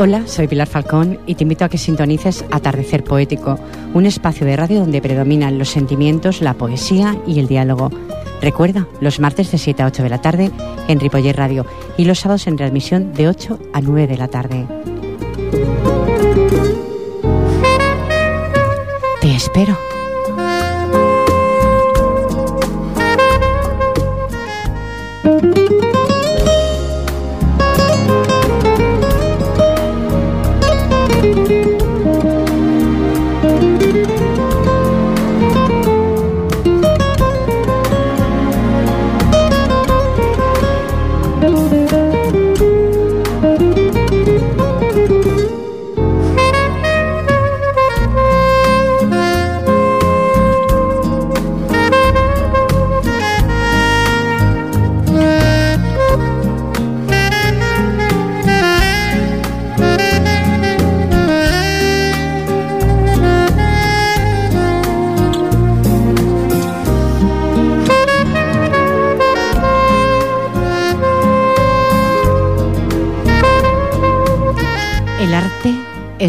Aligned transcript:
Hola, 0.00 0.28
soy 0.28 0.46
Pilar 0.46 0.68
Falcón 0.68 1.18
y 1.26 1.34
te 1.34 1.42
invito 1.42 1.64
a 1.64 1.68
que 1.68 1.76
sintonices 1.76 2.44
Atardecer 2.52 3.02
Poético, 3.02 3.58
un 3.94 4.06
espacio 4.06 4.46
de 4.46 4.54
radio 4.54 4.78
donde 4.78 5.02
predominan 5.02 5.58
los 5.58 5.70
sentimientos, 5.70 6.40
la 6.40 6.54
poesía 6.54 7.20
y 7.26 7.40
el 7.40 7.48
diálogo. 7.48 7.90
Recuerda, 8.40 8.86
los 9.00 9.18
martes 9.18 9.50
de 9.50 9.58
7 9.58 9.82
a 9.82 9.86
8 9.86 10.04
de 10.04 10.08
la 10.08 10.20
tarde 10.20 10.52
en 10.86 11.00
Ripoller 11.00 11.36
Radio 11.36 11.66
y 11.96 12.04
los 12.04 12.20
sábados 12.20 12.46
en 12.46 12.54
transmisión 12.54 13.12
de 13.12 13.26
8 13.26 13.58
a 13.72 13.80
9 13.80 14.06
de 14.06 14.16
la 14.16 14.28
tarde. 14.28 14.66
Te 19.20 19.34
espero. 19.34 19.76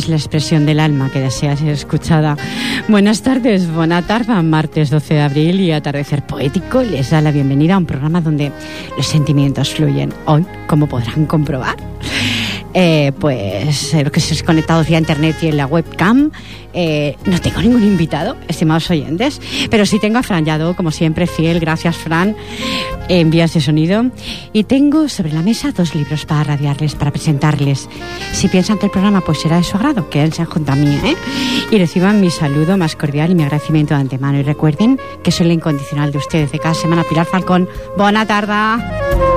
La 0.10 0.16
expresión 0.16 0.66
del 0.66 0.80
alma 0.80 1.10
que 1.12 1.20
desea 1.20 1.56
ser 1.56 1.70
escuchada. 1.70 2.36
Buenas 2.88 3.22
tardes, 3.22 3.70
buena 3.72 4.02
tarde, 4.02 4.42
martes 4.42 4.90
12 4.90 5.14
de 5.14 5.22
abril 5.22 5.60
y 5.62 5.72
atardecer 5.72 6.26
poético 6.26 6.82
les 6.82 7.10
da 7.10 7.22
la 7.22 7.32
bienvenida 7.32 7.76
a 7.76 7.78
un 7.78 7.86
programa 7.86 8.22
donde 8.22 8.52
los 8.98 9.06
sentimientos 9.06 9.74
fluyen. 9.74 10.14
Hoy, 10.26 10.46
como 10.68 10.88
podrán 10.88 11.26
comprobar, 11.26 11.78
eh, 12.74 13.12
pues 13.20 13.94
eh, 13.94 14.04
lo 14.04 14.12
que 14.12 14.20
se 14.20 14.44
conectados 14.44 14.88
vía 14.88 15.00
internet 15.00 15.38
y 15.42 15.48
en 15.48 15.58
la 15.58 15.66
webcam. 15.66 16.32
Eh, 16.74 17.16
no 17.26 17.40
tengo 17.42 17.62
ningún 17.62 17.84
invitado, 17.84 18.38
estimados 18.48 18.90
oyentes, 18.92 19.42
pero 19.72 19.86
sí 19.86 20.00
tengo 20.00 20.20
a 20.20 20.24
Fran 20.24 20.46
Yado, 20.46 20.76
como 20.76 20.92
siempre, 20.92 21.26
fiel. 21.26 21.60
Gracias, 21.60 21.96
Fran, 21.98 22.36
en 23.10 23.30
vías 23.30 23.54
de 23.54 23.60
sonido. 23.62 24.06
Y 24.54 24.64
tengo 24.64 25.10
sobre 25.10 25.34
la 25.34 25.42
mesa 25.42 25.72
dos 25.72 25.94
libros 25.94 26.26
para 26.26 26.44
radiarles, 26.44 26.96
para 26.96 27.12
presentarles. 27.12 27.90
Si 28.32 28.48
piensan 28.48 28.78
que 28.78 28.86
el 28.86 28.92
programa 28.92 29.22
pues 29.22 29.42
será 29.42 29.58
de 29.58 29.64
su 29.64 29.76
agrado, 29.76 30.10
quédense 30.10 30.46
junto 30.46 30.72
a 30.72 30.76
mí, 30.76 30.98
¿eh? 31.04 31.16
Y 31.72 31.78
reciban 31.78 32.22
mi 32.22 32.30
saludo 32.30 32.78
más 32.78 32.96
cordial 32.96 33.32
y 33.32 33.36
mi 33.36 33.44
agradecimiento 33.44 33.94
de 33.94 34.02
antemano. 34.02 34.40
Y 34.40 34.44
recuerden 34.44 35.00
que 35.24 35.32
soy 35.32 35.48
la 35.48 35.54
incondicional 35.54 36.12
de 36.12 36.18
ustedes 36.20 36.52
de 36.52 36.60
cada 36.60 36.76
semana, 36.76 37.04
Pilar 37.04 37.26
Falcón. 37.26 37.68
Buena 37.98 38.26
tarde. 38.26 39.29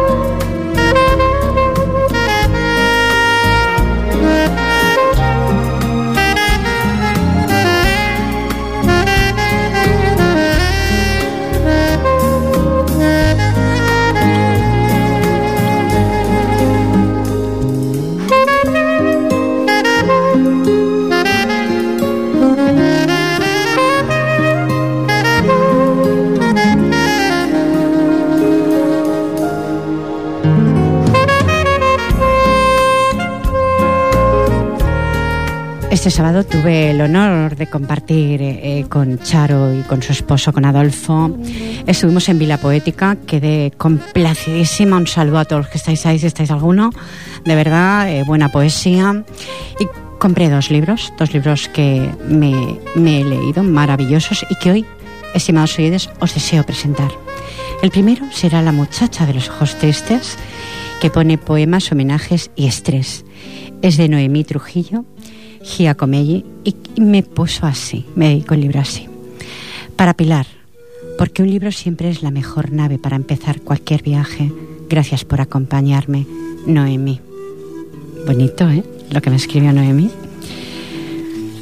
Este 36.03 36.11
sábado 36.11 36.43
tuve 36.43 36.91
el 36.91 37.01
honor 37.01 37.55
de 37.55 37.69
compartir 37.69 38.43
eh, 38.43 38.85
con 38.89 39.21
Charo 39.21 39.73
y 39.73 39.83
con 39.83 40.03
su 40.03 40.11
esposo, 40.11 40.53
con 40.53 40.65
Adolfo. 40.65 41.39
Estuvimos 41.87 42.29
en 42.29 42.41
Vila 42.41 42.59
Poética, 42.59 43.19
quedé 43.25 43.71
complacidísima. 43.79 44.97
Un 44.97 45.07
saludo 45.07 45.39
a 45.39 45.45
todos 45.45 45.63
los 45.63 45.71
que 45.71 45.79
estáis 45.79 46.05
ahí, 46.05 46.19
si 46.19 46.27
estáis 46.27 46.51
alguno. 46.51 46.91
De 47.45 47.55
verdad, 47.55 48.11
eh, 48.11 48.25
buena 48.27 48.49
poesía. 48.49 49.23
Y 49.79 49.87
compré 50.19 50.51
dos 50.51 50.73
libros, 50.73 51.13
dos 51.19 51.33
libros 51.33 51.69
que 51.69 52.11
me, 52.27 52.81
me 52.97 53.21
he 53.21 53.25
leído, 53.25 53.63
maravillosos, 53.63 54.45
y 54.51 54.57
que 54.57 54.73
hoy, 54.73 54.87
estimados 55.35 55.79
oyentes, 55.79 56.11
os 56.19 56.35
deseo 56.35 56.67
presentar. 56.67 57.13
El 57.81 57.93
primero 57.93 58.27
será 58.33 58.61
La 58.61 58.73
muchacha 58.73 59.25
de 59.25 59.35
los 59.35 59.49
ojos 59.51 59.77
tristes, 59.77 60.37
que 61.01 61.11
pone 61.11 61.39
poemas, 61.39 61.93
homenajes 61.93 62.51
y 62.57 62.67
estrés. 62.67 63.25
Es 63.83 63.97
de 63.97 64.09
Noemí 64.09 64.43
Trujillo 64.43 65.05
Giacomelli 65.65 66.45
y 66.65 67.01
me 67.01 67.23
puso 67.23 67.67
así, 67.67 68.05
me 68.15 68.29
dedico 68.29 68.55
el 68.55 68.61
libro 68.61 68.81
así. 68.81 69.07
Para 69.97 70.15
Pilar, 70.15 70.47
porque 71.19 71.43
un 71.43 71.51
libro 71.51 71.73
siempre 71.73 72.11
es 72.11 72.23
la 72.23 72.31
mejor 72.31 72.73
nave 72.73 72.99
para 72.99 73.17
empezar 73.17 73.61
cualquier 73.61 74.03
viaje. 74.03 74.53
Gracias 74.89 75.25
por 75.25 75.41
acompañarme, 75.41 76.27
Noemí. 76.67 77.21
Bonito, 78.27 78.69
¿eh? 78.69 78.85
Lo 79.11 79.21
que 79.21 79.31
me 79.31 79.37
escribió 79.37 79.73
Noemí. 79.73 80.11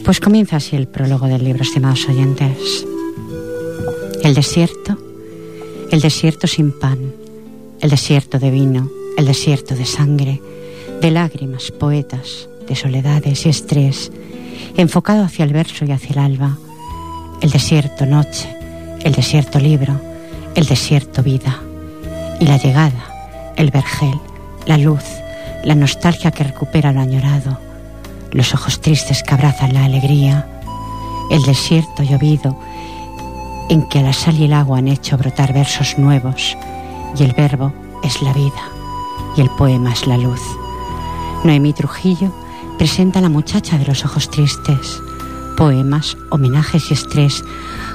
Pues 0.05 0.21
comienza 0.21 0.57
así 0.57 0.77
el 0.77 0.89
prólogo 0.89 1.27
del 1.27 1.45
libro, 1.45 1.63
estimados 1.63 2.09
oyentes. 2.09 2.87
El 4.23 4.35
desierto, 4.35 4.99
el 5.91 6.01
desierto 6.01 6.47
sin 6.47 6.73
pan, 6.73 7.13
el 7.81 7.91
desierto 7.91 8.39
de 8.39 8.51
vino, 8.51 8.91
el 9.17 9.27
desierto 9.27 9.75
de 9.75 9.87
sangre, 9.87 10.41
de 11.01 11.11
lágrimas, 11.11 11.71
poetas, 11.71 12.50
de 12.71 12.77
soledades 12.77 13.47
y 13.47 13.49
estrés, 13.49 14.13
enfocado 14.77 15.25
hacia 15.25 15.45
el 15.45 15.53
verso 15.53 15.85
y 15.85 15.91
hacia 15.91 16.13
el 16.13 16.19
alba, 16.21 16.57
el 17.41 17.51
desierto 17.51 18.07
noche, 18.07 18.49
el 19.03 19.13
desierto 19.13 19.59
libro, 19.59 20.01
el 20.55 20.67
desierto 20.67 21.25
vida, 21.25 21.59
y 22.39 22.47
la 22.47 22.59
llegada, 22.59 23.53
el 23.57 23.73
vergel, 23.73 24.15
la 24.67 24.79
luz, 24.79 25.03
la 25.65 25.75
nostalgia 25.75 26.31
que 26.31 26.45
recupera 26.45 26.93
lo 26.93 27.01
añorado, 27.01 27.59
los 28.31 28.55
ojos 28.55 28.81
tristes 28.81 29.25
que 29.25 29.35
abrazan 29.35 29.75
la 29.75 29.85
alegría, 29.85 30.47
el 31.29 31.43
desierto 31.43 32.05
llovido 32.05 32.57
en 33.69 33.89
que 33.89 34.01
la 34.01 34.13
sal 34.13 34.39
y 34.39 34.45
el 34.45 34.53
agua 34.53 34.79
han 34.79 34.87
hecho 34.87 35.19
brotar 35.19 35.53
versos 35.53 35.99
nuevos, 35.99 36.57
y 37.19 37.25
el 37.25 37.33
verbo 37.33 37.73
es 38.05 38.23
la 38.23 38.33
vida, 38.33 38.63
y 39.37 39.41
el 39.41 39.51
poema 39.51 39.93
es 39.93 40.07
la 40.07 40.17
luz. 40.17 40.41
Noemí 41.43 41.73
Trujillo 41.73 42.33
presenta 42.81 43.21
La 43.21 43.29
muchacha 43.29 43.77
de 43.77 43.85
los 43.85 44.07
ojos 44.07 44.31
tristes, 44.31 45.03
poemas, 45.59 46.17
homenajes 46.31 46.91
y 46.91 46.95
estrés, 46.95 47.45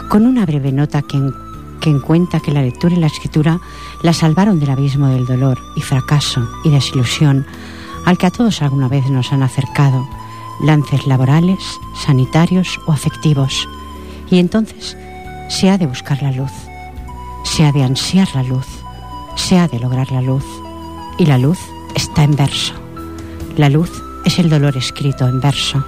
con 0.10 0.28
una 0.28 0.46
breve 0.46 0.72
nota 0.72 1.02
que, 1.02 1.18
en, 1.18 1.34
que 1.82 2.00
cuenta 2.02 2.40
que 2.40 2.52
la 2.52 2.62
lectura 2.62 2.94
y 2.94 3.00
la 3.00 3.08
escritura 3.08 3.60
la 4.04 4.14
salvaron 4.14 4.60
del 4.60 4.70
abismo 4.70 5.08
del 5.08 5.26
dolor 5.26 5.58
y 5.76 5.82
fracaso 5.82 6.48
y 6.64 6.70
desilusión 6.70 7.48
al 8.06 8.20
que 8.20 8.28
a 8.28 8.30
todos 8.30 8.62
alguna 8.62 8.88
vez 8.88 9.10
nos 9.10 9.34
han 9.34 9.42
acercado, 9.42 10.08
lances 10.62 11.08
laborales, 11.08 11.64
sanitarios 11.96 12.80
o 12.86 12.92
afectivos. 12.92 13.68
Y 14.30 14.38
entonces 14.38 14.96
se 15.50 15.72
ha 15.72 15.80
de 15.80 15.88
buscar 15.88 16.22
la 16.22 16.32
luz, 16.32 16.52
se 17.44 17.66
ha 17.66 17.72
de 17.72 17.82
ansiar 17.82 18.28
la 18.36 18.44
luz, 18.44 18.68
se 19.36 19.58
ha 19.58 19.68
de 19.68 19.80
lograr 19.80 20.12
la 20.12 20.22
luz. 20.22 20.46
Y 21.18 21.26
la 21.26 21.40
luz 21.40 21.58
está 21.96 22.24
en 22.24 22.36
verso. 22.36 22.76
La 23.58 23.70
luz 23.70 24.05
es 24.26 24.40
el 24.40 24.50
dolor 24.50 24.76
escrito 24.76 25.28
en 25.28 25.40
verso. 25.40 25.86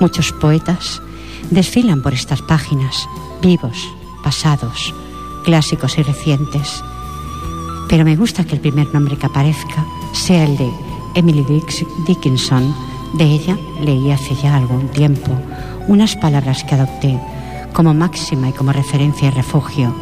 Muchos 0.00 0.32
poetas 0.32 1.02
desfilan 1.50 2.02
por 2.02 2.14
estas 2.14 2.40
páginas, 2.40 3.06
vivos, 3.42 3.76
pasados, 4.22 4.94
clásicos 5.44 5.98
y 5.98 6.02
recientes. 6.02 6.82
Pero 7.88 8.04
me 8.04 8.16
gusta 8.16 8.44
que 8.44 8.54
el 8.54 8.60
primer 8.60 8.94
nombre 8.94 9.16
que 9.16 9.26
aparezca 9.26 9.84
sea 10.12 10.44
el 10.44 10.56
de 10.56 10.70
Emily 11.14 11.44
Dickinson. 12.06 12.74
De 13.14 13.24
ella 13.24 13.58
leí 13.82 14.10
hace 14.12 14.34
ya 14.36 14.56
algún 14.56 14.88
tiempo 14.88 15.32
unas 15.88 16.14
palabras 16.16 16.62
que 16.64 16.74
adopté 16.74 17.18
como 17.72 17.94
máxima 17.94 18.50
y 18.50 18.52
como 18.52 18.72
referencia 18.72 19.28
y 19.28 19.30
refugio 19.30 19.94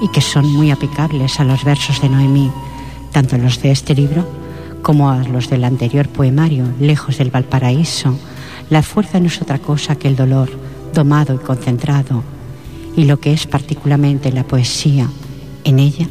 y 0.00 0.08
que 0.08 0.20
son 0.20 0.50
muy 0.52 0.70
aplicables 0.70 1.38
a 1.38 1.44
los 1.44 1.64
versos 1.64 2.00
de 2.00 2.08
Noemí, 2.08 2.50
tanto 3.12 3.36
los 3.38 3.60
de 3.62 3.70
este 3.70 3.94
libro 3.94 4.45
como 4.86 5.10
a 5.10 5.18
los 5.24 5.50
del 5.50 5.64
anterior 5.64 6.08
poemario, 6.08 6.64
lejos 6.78 7.18
del 7.18 7.32
Valparaíso, 7.32 8.16
la 8.70 8.84
fuerza 8.84 9.18
no 9.18 9.26
es 9.26 9.42
otra 9.42 9.58
cosa 9.58 9.96
que 9.96 10.06
el 10.06 10.14
dolor, 10.14 10.48
domado 10.94 11.34
y 11.34 11.38
concentrado, 11.38 12.22
y 12.96 13.06
lo 13.06 13.18
que 13.18 13.32
es 13.32 13.48
particularmente 13.48 14.30
la 14.30 14.44
poesía, 14.44 15.08
en 15.64 15.80
ella, 15.80 16.06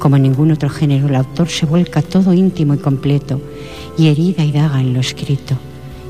como 0.00 0.16
en 0.16 0.22
ningún 0.22 0.50
otro 0.50 0.68
género, 0.68 1.06
el 1.06 1.14
autor 1.14 1.48
se 1.50 1.66
vuelca 1.66 2.02
todo 2.02 2.32
íntimo 2.32 2.74
y 2.74 2.78
completo, 2.78 3.40
y 3.96 4.08
herida 4.08 4.42
y 4.42 4.50
daga 4.50 4.80
en 4.80 4.92
lo 4.92 4.98
escrito, 4.98 5.54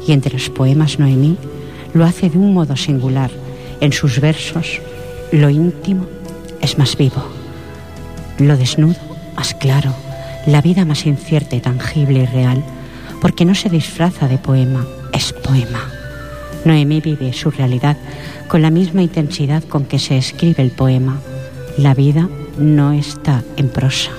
y 0.08 0.12
entre 0.12 0.32
los 0.32 0.48
poemas 0.48 0.98
Noemí 0.98 1.36
lo 1.92 2.06
hace 2.06 2.30
de 2.30 2.38
un 2.38 2.54
modo 2.54 2.76
singular, 2.76 3.30
en 3.82 3.92
sus 3.92 4.22
versos, 4.22 4.80
lo 5.32 5.50
íntimo 5.50 6.06
es 6.62 6.78
más 6.78 6.96
vivo, 6.96 7.22
lo 8.38 8.56
desnudo 8.56 8.96
más 9.36 9.52
claro, 9.52 9.92
la 10.46 10.62
vida 10.62 10.84
más 10.84 11.06
incierta 11.06 11.56
y 11.56 11.60
tangible 11.60 12.20
y 12.20 12.26
real, 12.26 12.64
porque 13.20 13.44
no 13.44 13.54
se 13.54 13.68
disfraza 13.68 14.28
de 14.28 14.38
poema, 14.38 14.86
es 15.12 15.32
poema. 15.32 15.90
Noemí 16.64 17.00
vive 17.00 17.32
su 17.32 17.50
realidad 17.50 17.96
con 18.48 18.62
la 18.62 18.70
misma 18.70 19.02
intensidad 19.02 19.64
con 19.64 19.84
que 19.84 19.98
se 19.98 20.16
escribe 20.16 20.62
el 20.62 20.70
poema. 20.70 21.20
La 21.78 21.94
vida 21.94 22.28
no 22.58 22.92
está 22.92 23.42
en 23.56 23.68
prosa. 23.68 24.10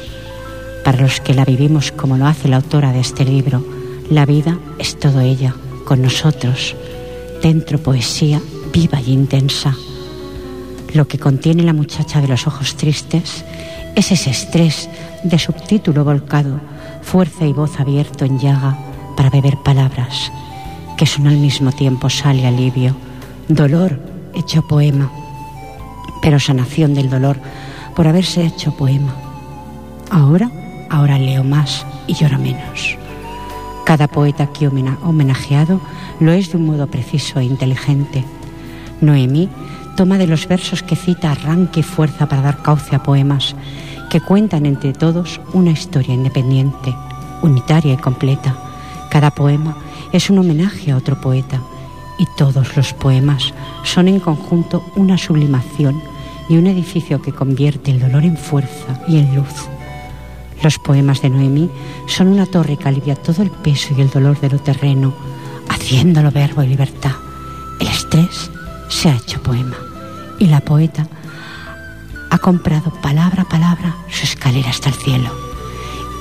Para 0.83 1.01
los 1.01 1.19
que 1.19 1.33
la 1.33 1.45
vivimos 1.45 1.91
como 1.91 2.17
lo 2.17 2.27
hace 2.27 2.47
la 2.47 2.57
autora 2.57 2.91
de 2.91 2.99
este 2.99 3.25
libro, 3.25 3.65
la 4.09 4.25
vida 4.25 4.57
es 4.79 4.97
todo 4.97 5.19
ella, 5.19 5.53
con 5.85 6.01
nosotros, 6.01 6.75
dentro 7.41 7.77
poesía 7.79 8.41
viva 8.71 9.01
y 9.01 9.11
intensa. 9.11 9.75
Lo 10.93 11.07
que 11.07 11.19
contiene 11.19 11.63
la 11.63 11.73
muchacha 11.73 12.21
de 12.21 12.27
los 12.27 12.47
ojos 12.47 12.75
tristes 12.75 13.43
es 13.97 14.11
ese 14.11 14.29
estrés 14.29 14.87
de 15.23 15.39
subtítulo 15.39 16.05
volcado, 16.05 16.59
fuerza 17.01 17.47
y 17.47 17.53
voz 17.53 17.79
abierto 17.79 18.25
en 18.25 18.37
llaga 18.37 18.77
para 19.15 19.31
beber 19.31 19.57
palabras, 19.57 20.31
que 20.97 21.07
son 21.07 21.25
al 21.25 21.37
mismo 21.37 21.71
tiempo 21.71 22.07
sal 22.07 22.37
y 22.39 22.45
alivio, 22.45 22.95
dolor 23.47 23.99
hecho 24.35 24.61
poema, 24.67 25.11
pero 26.21 26.39
sanación 26.39 26.93
del 26.93 27.09
dolor 27.09 27.39
por 27.95 28.07
haberse 28.07 28.45
hecho 28.45 28.71
poema. 28.77 29.15
Ahora, 30.11 30.51
ahora 30.91 31.17
leo 31.17 31.43
más 31.43 31.83
y 32.05 32.13
lloro 32.13 32.37
menos. 32.37 32.95
Cada 33.83 34.07
poeta 34.07 34.43
aquí 34.43 34.67
homenajeado 34.67 35.81
lo 36.19 36.33
es 36.33 36.51
de 36.51 36.57
un 36.57 36.67
modo 36.67 36.85
preciso 36.85 37.39
e 37.39 37.45
inteligente. 37.45 38.23
Noemí 39.01 39.49
toma 39.97 40.19
de 40.19 40.27
los 40.27 40.47
versos 40.47 40.83
que 40.83 40.95
cita 40.95 41.31
arranque 41.31 41.79
y 41.79 41.83
fuerza 41.83 42.29
para 42.29 42.43
dar 42.43 42.61
cauce 42.61 42.95
a 42.95 43.01
poemas 43.01 43.55
que 44.11 44.21
cuentan 44.21 44.67
entre 44.67 44.93
todos 44.93 45.41
una 45.53 45.71
historia 45.71 46.13
independiente, 46.13 46.95
unitaria 47.41 47.93
y 47.93 47.97
completa. 47.97 48.55
Cada 49.09 49.31
poema 49.31 49.75
es 50.13 50.29
un 50.29 50.37
homenaje 50.37 50.91
a 50.91 50.97
otro 50.97 51.19
poeta 51.19 51.59
y 52.19 52.27
todos 52.37 52.77
los 52.77 52.93
poemas 52.93 53.55
son 53.83 54.07
en 54.07 54.19
conjunto 54.19 54.85
una 54.95 55.17
sublimación 55.17 55.99
y 56.47 56.57
un 56.57 56.67
edificio 56.67 57.19
que 57.19 57.33
convierte 57.33 57.89
el 57.89 57.99
dolor 57.99 58.23
en 58.23 58.37
fuerza 58.37 59.01
y 59.07 59.17
en 59.17 59.35
luz. 59.35 59.67
Los 60.61 60.77
poemas 60.77 61.23
de 61.23 61.31
Noemí 61.31 61.71
son 62.05 62.27
una 62.27 62.45
torre 62.45 62.77
que 62.77 62.87
alivia 62.87 63.15
todo 63.15 63.41
el 63.41 63.49
peso 63.49 63.95
y 63.97 64.01
el 64.01 64.11
dolor 64.11 64.39
de 64.39 64.51
lo 64.51 64.59
terreno, 64.59 65.11
haciéndolo 65.69 66.29
verbo 66.29 66.61
y 66.61 66.67
libertad. 66.67 67.13
El 67.79 67.87
estrés 67.87 68.51
se 68.89 69.09
ha 69.09 69.15
hecho 69.15 69.41
poema 69.41 69.86
y 70.39 70.47
la 70.47 70.61
poeta 70.61 71.07
ha 72.29 72.37
comprado 72.37 72.91
palabra 73.01 73.43
a 73.43 73.49
palabra 73.49 73.95
su 74.09 74.23
escalera 74.23 74.69
hasta 74.69 74.89
el 74.89 74.95
cielo. 74.95 75.29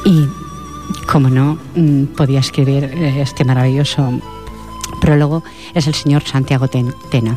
Y, 0.05 0.27
como 1.11 1.29
no, 1.29 1.59
mm, 1.75 2.05
podía 2.17 2.41
escribir 2.41 2.85
eh, 2.85 3.23
este 3.23 3.45
maravilloso 3.45 4.21
prólogo, 5.01 5.43
es 5.75 5.87
el 5.87 5.95
señor 5.95 6.23
Santiago 6.23 6.69
Tena. 6.69 7.37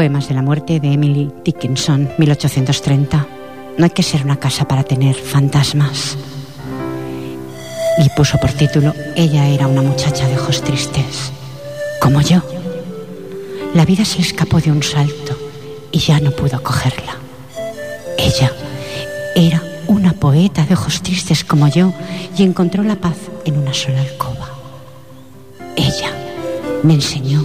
Poemas 0.00 0.28
de 0.28 0.34
la 0.34 0.40
muerte 0.40 0.80
de 0.80 0.94
Emily 0.94 1.30
Dickinson, 1.44 2.08
1830. 2.16 3.26
No 3.76 3.84
hay 3.84 3.90
que 3.90 4.02
ser 4.02 4.24
una 4.24 4.36
casa 4.36 4.66
para 4.66 4.82
tener 4.82 5.14
fantasmas. 5.14 6.16
Y 7.98 8.08
puso 8.16 8.38
por 8.38 8.50
título, 8.52 8.94
ella 9.14 9.46
era 9.48 9.66
una 9.66 9.82
muchacha 9.82 10.26
de 10.26 10.38
ojos 10.38 10.62
tristes, 10.64 11.32
como 12.00 12.22
yo. 12.22 12.40
La 13.74 13.84
vida 13.84 14.06
se 14.06 14.22
escapó 14.22 14.58
de 14.58 14.72
un 14.72 14.82
salto 14.82 15.36
y 15.92 15.98
ya 15.98 16.18
no 16.18 16.30
pudo 16.30 16.62
cogerla. 16.62 17.16
Ella 18.16 18.50
era 19.36 19.62
una 19.86 20.14
poeta 20.14 20.64
de 20.64 20.72
ojos 20.72 21.02
tristes 21.02 21.44
como 21.44 21.68
yo 21.68 21.92
y 22.38 22.44
encontró 22.44 22.82
la 22.82 22.96
paz 22.96 23.18
en 23.44 23.58
una 23.58 23.74
sola 23.74 24.00
alcoba. 24.00 24.48
Ella 25.76 26.10
me 26.84 26.94
enseñó 26.94 27.44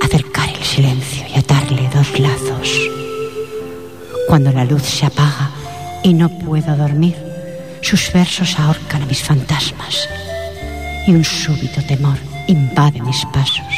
a 0.00 0.06
acercar 0.06 0.48
el 0.48 0.62
silencio 0.62 1.17
atarle 1.48 1.88
dos 1.94 2.18
lazos. 2.20 2.68
Cuando 4.28 4.52
la 4.52 4.64
luz 4.64 4.82
se 4.82 5.06
apaga 5.06 5.50
y 6.02 6.12
no 6.12 6.28
puedo 6.28 6.76
dormir, 6.76 7.16
sus 7.80 8.12
versos 8.12 8.58
ahorcan 8.58 9.02
a 9.02 9.06
mis 9.06 9.22
fantasmas 9.22 10.08
y 11.06 11.12
un 11.12 11.24
súbito 11.24 11.82
temor 11.82 12.18
invade 12.46 13.00
mis 13.00 13.24
pasos. 13.32 13.74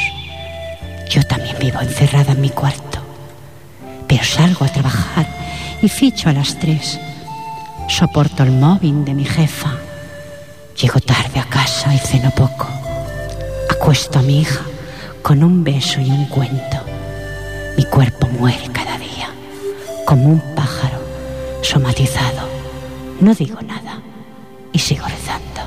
Yo 1.09 1.23
también 1.23 1.55
vivo 1.59 1.79
encerrada 1.79 2.33
en 2.33 2.41
mi 2.41 2.49
cuarto, 2.49 2.99
pero 4.07 4.23
salgo 4.23 4.65
a 4.65 4.69
trabajar 4.69 5.27
y 5.81 5.87
ficho 5.87 6.29
a 6.29 6.33
las 6.33 6.59
tres. 6.59 6.99
Soporto 7.87 8.43
el 8.43 8.51
móvil 8.51 9.05
de 9.05 9.13
mi 9.13 9.23
jefa. 9.25 9.75
Llego 10.81 10.99
tarde 10.99 11.39
a 11.39 11.45
casa 11.45 11.93
y 11.93 11.99
ceno 11.99 12.31
poco. 12.31 12.67
Acuesto 13.69 14.19
a 14.19 14.21
mi 14.21 14.41
hija 14.41 14.61
con 15.21 15.43
un 15.43 15.63
beso 15.63 16.01
y 16.01 16.09
un 16.09 16.25
cuento. 16.25 16.80
Cuerpo 17.91 18.25
muere 18.39 18.69
cada 18.71 18.97
día, 18.97 19.27
como 20.05 20.29
un 20.29 20.39
pájaro 20.55 20.97
somatizado. 21.61 22.47
No 23.19 23.35
digo 23.35 23.61
nada 23.61 23.99
y 24.71 24.79
sigo 24.79 25.05
rezando. 25.05 25.61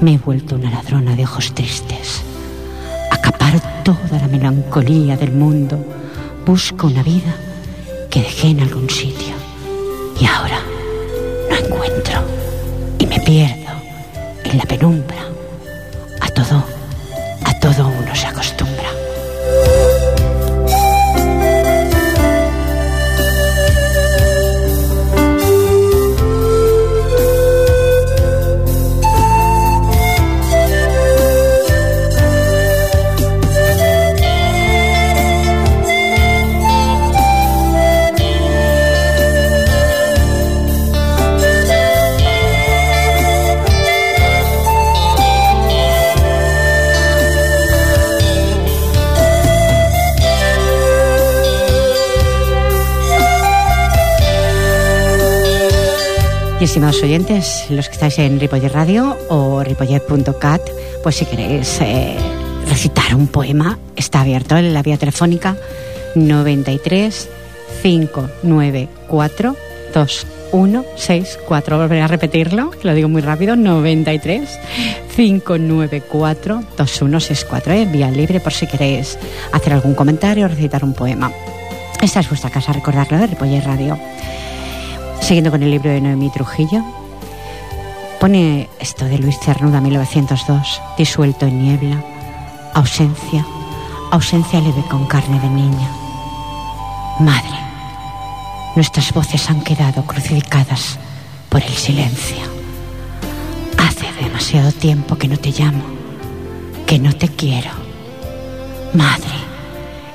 Me 0.00 0.14
he 0.14 0.18
vuelto 0.18 0.54
una 0.54 0.70
ladrona 0.70 1.14
de 1.14 1.24
ojos 1.24 1.52
tristes. 1.52 2.22
Acaparo 3.10 3.60
toda 3.84 4.18
la 4.18 4.28
melancolía 4.28 5.14
del 5.18 5.32
mundo. 5.32 5.84
Busco 6.46 6.86
una 6.86 7.02
vida 7.02 7.34
que 8.08 8.22
dejé 8.22 8.48
en 8.48 8.60
algún 8.60 8.88
sitio. 8.88 9.34
Y 10.18 10.24
ahora 10.24 10.60
no 11.50 11.54
encuentro 11.54 12.22
y 12.98 13.06
me 13.06 13.20
pierdo 13.20 13.72
en 14.44 14.56
la 14.56 14.64
penumbra. 14.64 15.18
A 16.22 16.28
todo, 16.28 16.64
a 17.44 17.60
todo 17.60 17.88
uno 17.88 18.14
se 18.14 18.26
acostumbra. 18.26 18.59
Y 56.60 56.64
estimados 56.64 57.02
oyentes, 57.02 57.64
los 57.70 57.88
que 57.88 57.94
estáis 57.94 58.18
en 58.18 58.38
Ripollet 58.38 58.70
Radio 58.70 59.16
o 59.30 59.64
ripollet.cat, 59.64 60.60
pues 61.02 61.16
si 61.16 61.24
queréis 61.24 61.80
eh, 61.80 62.18
recitar 62.68 63.14
un 63.14 63.28
poema, 63.28 63.78
está 63.96 64.20
abierto 64.20 64.58
en 64.58 64.74
la 64.74 64.82
vía 64.82 64.98
telefónica 64.98 65.56
93 66.14 67.30
594 67.82 69.56
164. 70.50 71.78
Volveré 71.78 72.02
a 72.02 72.08
repetirlo, 72.08 72.72
lo 72.82 72.94
digo 72.94 73.08
muy 73.08 73.22
rápido, 73.22 73.56
93 73.56 74.58
594 75.16 76.62
2164. 76.76 77.72
¿eh? 77.72 77.86
Vía 77.86 78.10
libre 78.10 78.38
por 78.40 78.52
si 78.52 78.66
queréis 78.66 79.18
hacer 79.50 79.72
algún 79.72 79.94
comentario 79.94 80.44
o 80.44 80.48
recitar 80.48 80.84
un 80.84 80.92
poema. 80.92 81.32
Esta 82.02 82.20
es 82.20 82.28
vuestra 82.28 82.50
casa, 82.50 82.74
recordarlo 82.74 83.16
de 83.16 83.28
Ripoller 83.28 83.64
Radio. 83.64 83.98
Siguiendo 85.30 85.52
con 85.52 85.62
el 85.62 85.70
libro 85.70 85.90
de 85.90 86.00
Noemí 86.00 86.28
Trujillo, 86.28 86.82
pone 88.18 88.68
esto 88.80 89.04
de 89.04 89.16
Luis 89.16 89.38
Cernuda, 89.38 89.80
1902, 89.80 90.82
disuelto 90.98 91.46
en 91.46 91.62
niebla, 91.62 92.02
ausencia, 92.74 93.46
ausencia 94.10 94.60
leve 94.60 94.82
con 94.90 95.06
carne 95.06 95.38
de 95.38 95.48
niña. 95.48 95.88
Madre, 97.20 97.60
nuestras 98.74 99.12
voces 99.12 99.48
han 99.48 99.62
quedado 99.62 100.02
crucificadas 100.02 100.98
por 101.48 101.62
el 101.62 101.74
silencio. 101.74 102.42
Hace 103.78 104.12
demasiado 104.20 104.72
tiempo 104.72 105.14
que 105.14 105.28
no 105.28 105.36
te 105.36 105.52
llamo, 105.52 105.84
que 106.88 106.98
no 106.98 107.12
te 107.12 107.28
quiero. 107.28 107.70
Madre, 108.94 109.38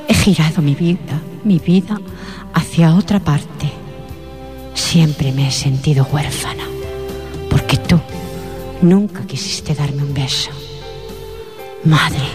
he 0.09 0.13
girado 0.13 0.61
mi 0.61 0.75
vida, 0.75 1.21
mi 1.45 1.59
vida 1.59 2.01
hacia 2.53 2.93
otra 2.95 3.21
parte. 3.21 3.84
Siempre 4.95 5.33
me 5.33 5.49
he 5.49 5.51
sentido 5.51 6.07
huérfana, 6.09 6.63
porque 7.49 7.75
tú 7.75 7.99
nunca 8.81 9.27
quisiste 9.27 9.75
darme 9.75 10.03
un 10.03 10.13
beso. 10.13 10.51
Madre, 11.83 12.29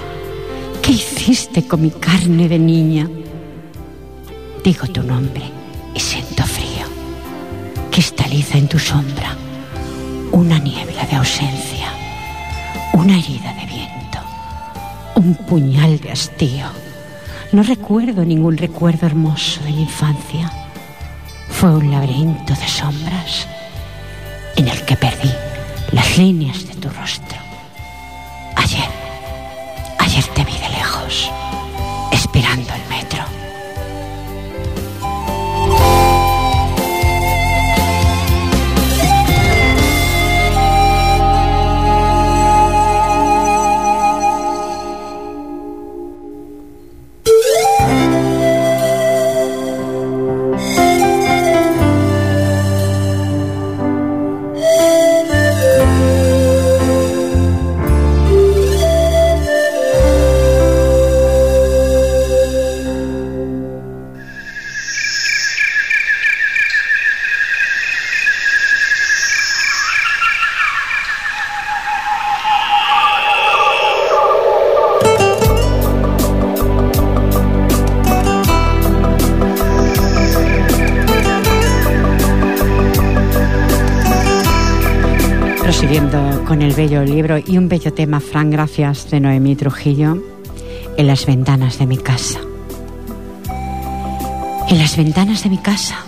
¿qué 0.82 0.92
hiciste 0.92 1.66
con 1.66 1.80
mi 1.80 1.90
carne 1.90 2.50
de 2.50 2.58
niña? 2.58 3.08
Digo 4.62 4.86
tu 4.88 5.02
nombre 5.02 5.40
y 5.94 6.00
siento 6.00 6.42
frío. 6.42 6.84
Cristaliza 7.90 8.58
en 8.58 8.68
tu 8.68 8.78
sombra 8.78 9.34
una 10.30 10.58
niebla 10.58 11.06
de 11.06 11.16
ausencia, 11.16 11.94
una 12.92 13.18
herida 13.18 13.54
de 13.54 13.64
viento, 13.64 14.18
un 15.14 15.34
puñal 15.46 15.98
de 15.98 16.10
hastío. 16.12 16.66
No 17.52 17.62
recuerdo 17.62 18.22
ningún 18.22 18.58
recuerdo 18.58 19.06
hermoso 19.06 19.62
de 19.62 19.72
mi 19.72 19.80
infancia. 19.84 20.59
Fue 21.60 21.76
un 21.76 21.90
laberinto 21.90 22.54
de 22.54 22.66
sombras 22.66 23.46
en 24.56 24.66
el 24.66 24.82
que 24.86 24.96
perdí 24.96 25.30
las 25.92 26.16
líneas 26.16 26.66
de 26.66 26.74
tu 26.76 26.88
rostro. 26.88 27.39
Con 86.50 86.62
el 86.62 86.72
bello 86.72 87.04
libro 87.04 87.38
y 87.38 87.58
un 87.58 87.68
bello 87.68 87.92
tema, 87.92 88.18
Fran, 88.18 88.50
gracias, 88.50 89.08
de 89.08 89.20
Noemí 89.20 89.54
Trujillo, 89.54 90.20
en 90.96 91.06
las 91.06 91.24
ventanas 91.24 91.78
de 91.78 91.86
mi 91.86 91.96
casa. 91.96 92.40
En 94.68 94.76
las 94.76 94.96
ventanas 94.96 95.44
de 95.44 95.50
mi 95.50 95.58
casa 95.58 96.04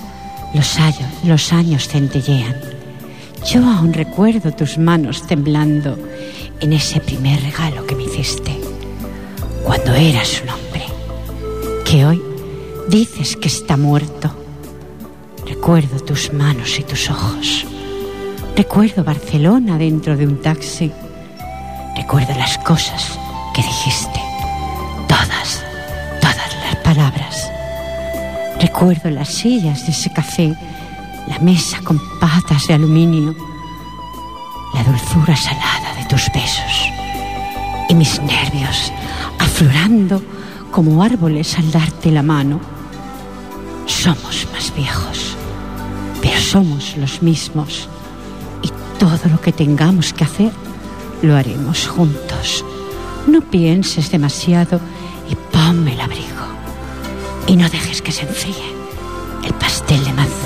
los 0.53 0.81
años, 0.81 1.09
los 1.23 1.53
años 1.53 1.87
centellean. 1.87 2.57
Yo 3.47 3.65
aún 3.65 3.93
recuerdo 3.93 4.51
tus 4.51 4.79
manos 4.79 5.25
temblando 5.29 5.97
en 6.59 6.73
ese 6.73 6.99
primer 6.99 7.41
regalo 7.41 7.87
que 7.87 7.95
me 7.95 8.03
hiciste, 8.03 8.59
cuando 9.63 9.95
eras 9.95 10.43
un 10.43 10.49
hombre, 10.49 10.87
que 11.85 12.05
hoy 12.05 12.21
dices 12.89 13.37
que 13.37 13.47
está 13.47 13.77
muerto. 13.77 14.35
Recuerdo 15.47 16.01
tus 16.01 16.33
manos 16.33 16.81
y 16.81 16.83
tus 16.83 17.09
ojos. 17.11 17.65
Recuerdo 18.57 19.03
Barcelona 19.03 19.79
dentro 19.79 20.15
de 20.15 20.27
un 20.27 20.43
taxi. 20.43 20.93
Recuerdo 21.97 22.35
las 22.35 22.59
cosas 22.59 23.19
que 23.55 23.63
dijiste. 23.63 24.21
Todas, 25.09 25.65
todas 26.21 26.55
las 26.63 26.77
palabras. 26.77 27.51
Recuerdo 28.61 29.09
las 29.09 29.29
sillas 29.29 29.87
de 29.87 29.93
ese 29.93 30.13
café, 30.13 30.55
la 31.29 31.39
mesa 31.39 31.79
con 31.83 31.99
patas 32.21 32.67
de 32.69 32.75
aluminio, 32.75 33.35
la 34.75 34.85
dulzura 34.85 35.35
salada 35.35 35.95
de 35.97 36.05
tus 36.05 36.31
besos 36.35 36.91
y 37.89 37.95
mis 37.95 38.21
nervios 38.21 38.93
aflorando 39.39 40.23
como 40.71 41.03
árboles 41.03 41.57
al 41.59 41.71
darte 41.71 42.11
la 42.11 42.23
mano. 42.23 42.61
Somos 43.87 44.47
más 44.53 44.75
viejos, 44.77 45.37
pero 46.21 46.39
somos 46.39 46.99
los 46.99 47.23
mismos 47.23 47.89
todo 49.03 49.29
lo 49.29 49.41
que 49.41 49.51
tengamos 49.51 50.13
que 50.13 50.23
hacer, 50.23 50.53
lo 51.23 51.35
haremos 51.35 51.89
juntos. 51.89 52.65
No 53.27 53.41
pienses 53.41 54.13
demasiado 54.13 54.79
y 55.29 55.35
ponme 55.35 55.95
el 55.95 56.01
abrigo. 56.01 56.47
Y 57.49 57.57
no 57.57 57.69
dejes 57.69 58.01
que 58.01 58.13
se 58.13 58.23
enfríe 58.23 58.63
el 59.45 59.53
pastel 59.55 60.05
de 60.05 60.13
manzana 60.13 60.42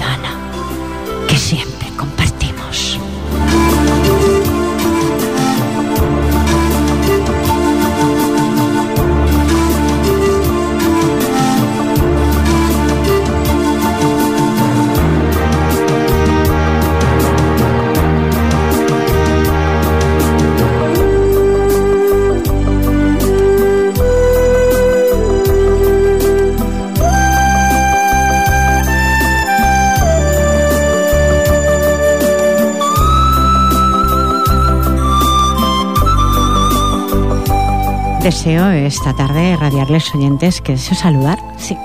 Deseo 38.27 38.73
esta 38.73 39.15
tarde 39.15 39.57
radiarles 39.57 40.13
oyentes 40.13 40.61
que 40.61 40.73
deseo 40.73 40.97
saludar, 40.97 41.39
sí, 41.59 41.77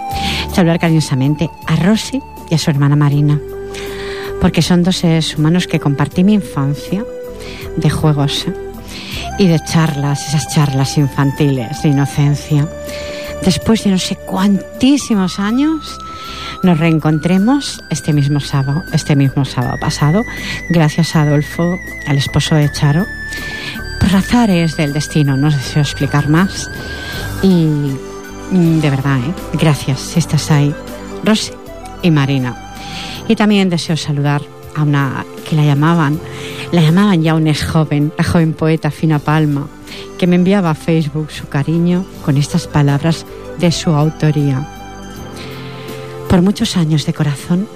saludar 0.52 0.80
cariñosamente 0.80 1.52
a 1.68 1.76
Rosy 1.76 2.20
y 2.50 2.56
a 2.56 2.58
su 2.58 2.72
hermana 2.72 2.96
Marina, 2.96 3.40
porque 4.42 4.64
son 4.64 4.82
dos 4.82 4.98
seres 4.98 5.38
humanos 5.38 5.68
que 5.68 5.80
compartí 5.80 6.24
mi 6.24 6.34
infancia 6.34 7.06
de 7.78 7.90
juegos 7.92 8.48
¿eh? 8.48 8.56
y 9.38 9.50
de 9.50 9.60
charlas, 9.60 10.30
esas 10.30 10.52
charlas 10.52 10.98
infantiles 10.98 11.84
de 11.84 11.90
inocencia. 11.90 12.68
Después 13.46 13.84
de 13.84 13.92
no 13.92 14.00
sé 14.00 14.16
cuantísimos 14.16 15.38
años, 15.38 15.96
nos 16.64 16.80
reencontremos 16.80 17.84
este 17.92 18.14
mismo 18.14 18.40
sábado, 18.40 18.82
este 18.94 19.16
mismo 19.16 19.46
sábado 19.46 19.78
pasado, 19.80 20.24
gracias 20.72 21.16
a 21.16 21.22
Adolfo, 21.22 21.78
al 22.08 22.18
esposo 22.18 22.56
de 22.56 22.72
Charo, 22.72 23.06
por 24.02 24.12
razones 24.12 24.76
del 24.78 24.94
destino, 24.94 25.38
no 25.38 25.52
deseo 25.52 25.84
explicar 25.84 26.28
más. 26.28 26.70
Y 27.44 27.68
de 28.52 28.90
verdad, 28.90 29.20
¿eh? 29.20 29.34
gracias 29.54 30.00
si 30.00 30.20
estás 30.20 30.50
ahí, 30.50 30.74
Rosy 31.24 31.52
y 32.02 32.10
Marina. 32.10 32.74
Y 33.28 33.36
también 33.36 33.70
deseo 33.70 33.96
saludar 33.96 34.42
a 34.76 34.82
una 34.82 35.26
que 35.48 35.56
la 35.56 35.64
llamaban, 35.64 36.20
la 36.72 36.82
llamaban 36.82 37.22
ya 37.22 37.36
un 37.36 37.48
ex 37.48 37.64
joven, 37.64 38.12
la 38.18 38.24
joven 38.24 38.54
poeta 38.54 38.90
Fina 38.90 39.20
Palma, 39.20 39.68
que 40.18 40.26
me 40.26 40.36
enviaba 40.36 40.72
a 40.72 40.76
Facebook 40.76 41.32
su 41.32 41.48
cariño 41.48 42.04
con 42.26 42.38
estas 42.38 42.68
palabras 42.68 43.26
de 43.60 43.72
su 43.72 43.92
autoría. 43.92 44.68
Por 46.28 46.42
muchos 46.42 46.78
años 46.78 47.06
de 47.06 47.14
corazón 47.14 47.68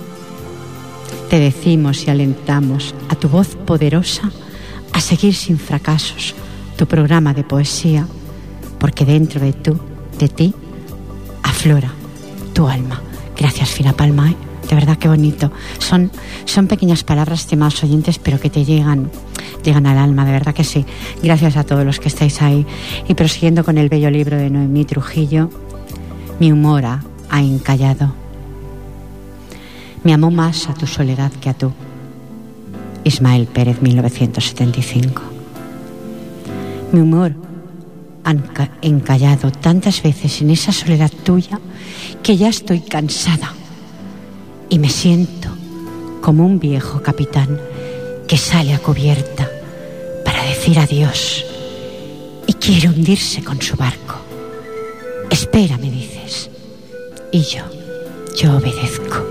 Te 1.30 1.40
decimos 1.40 2.06
y 2.06 2.10
alentamos 2.12 2.96
a 3.10 3.16
tu 3.16 3.28
voz 3.28 3.56
poderosa 3.56 4.32
a 4.96 5.02
seguir 5.02 5.36
sin 5.36 5.60
fracasos 5.60 6.34
tu 6.78 6.88
programa 6.88 7.34
de 7.34 7.44
poesía, 7.44 8.08
porque 8.80 9.04
dentro 9.04 9.42
de 9.42 9.52
tú, 9.52 9.78
de 10.18 10.30
ti, 10.30 10.54
aflora 11.44 11.92
tu 12.54 12.70
alma. 12.70 13.02
Gracias, 13.38 13.72
Fina 13.72 13.92
Palma. 13.92 14.32
¿eh? 14.32 14.36
De 14.70 14.74
verdad 14.74 14.98
qué 14.98 15.10
bonito. 15.10 15.52
Son, 15.80 16.10
son 16.46 16.68
pequeñas 16.68 17.04
palabras, 17.04 17.42
estimados 17.42 17.84
oyentes, 17.84 18.20
pero 18.20 18.40
que 18.40 18.50
te 18.50 18.64
llegan, 18.64 19.12
llegan 19.66 19.86
al 19.86 19.98
alma, 19.98 20.24
de 20.26 20.32
verdad 20.32 20.54
que 20.54 20.64
sí. 20.64 20.86
Gracias 21.22 21.58
a 21.58 21.66
todos 21.66 21.86
los 21.86 22.00
que 22.00 22.08
estáis 22.08 22.42
ahí. 22.42 22.66
Y 23.10 23.16
prosiguiendo 23.16 23.66
con 23.66 23.78
el 23.78 23.90
bello 23.90 24.10
libro 24.10 24.38
de 24.38 24.50
Noemí 24.50 24.86
Trujillo, 24.86 25.50
mi 26.40 26.54
humor 26.54 26.86
ha 26.86 27.42
encallado. 27.42 28.14
Me 30.06 30.14
amó 30.14 30.32
más 30.32 30.70
a 30.70 30.74
tu 30.74 30.88
soledad 30.88 31.34
que 31.34 31.50
a 31.50 31.54
tú. 31.54 31.74
Ismael 33.06 33.46
Pérez, 33.46 33.82
1975. 33.82 35.22
Mi 36.92 37.00
humor 37.00 37.34
ha 38.24 38.36
encallado 38.82 39.52
tantas 39.52 40.02
veces 40.02 40.42
en 40.42 40.50
esa 40.50 40.72
soledad 40.72 41.12
tuya 41.24 41.60
que 42.24 42.36
ya 42.36 42.50
estoy 42.50 42.82
cansada 42.82 43.54
y 44.70 44.80
me 44.80 44.90
siento 44.90 45.50
como 46.22 46.46
un 46.46 46.58
viejo 46.60 47.04
capitán 47.04 47.62
que 48.28 48.38
sale 48.38 48.74
a 48.74 48.80
cubierta 48.80 49.48
para 50.26 50.44
decir 50.44 50.80
adiós 50.80 51.46
y 52.48 52.54
quiere 52.54 52.90
hundirse 52.90 53.44
con 53.44 53.62
su 53.62 53.76
barco. 53.76 54.16
Espera, 55.30 55.78
me 55.78 55.92
dices. 55.92 56.50
Y 57.32 57.42
yo, 57.42 57.64
yo 58.36 58.58
obedezco. 58.58 59.24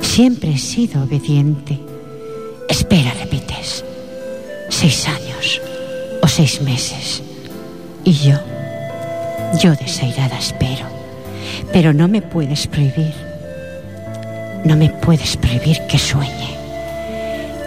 Siempre 0.00 0.52
he 0.52 0.58
sido 0.58 1.02
obediente. 1.02 1.91
Espera, 2.72 3.12
repites. 3.20 3.84
Seis 4.68 5.06
años 5.06 5.60
o 6.22 6.26
seis 6.26 6.60
meses. 6.62 7.22
Y 8.02 8.12
yo, 8.12 8.36
yo 9.60 9.74
desairada 9.76 10.38
espero. 10.38 10.86
Pero 11.72 11.92
no 11.92 12.08
me 12.08 12.20
puedes 12.20 12.66
prohibir 12.66 13.14
no 14.64 14.76
me 14.76 14.90
puedes 14.90 15.36
prohibir 15.36 15.78
que 15.88 15.98
sueñe, 15.98 16.56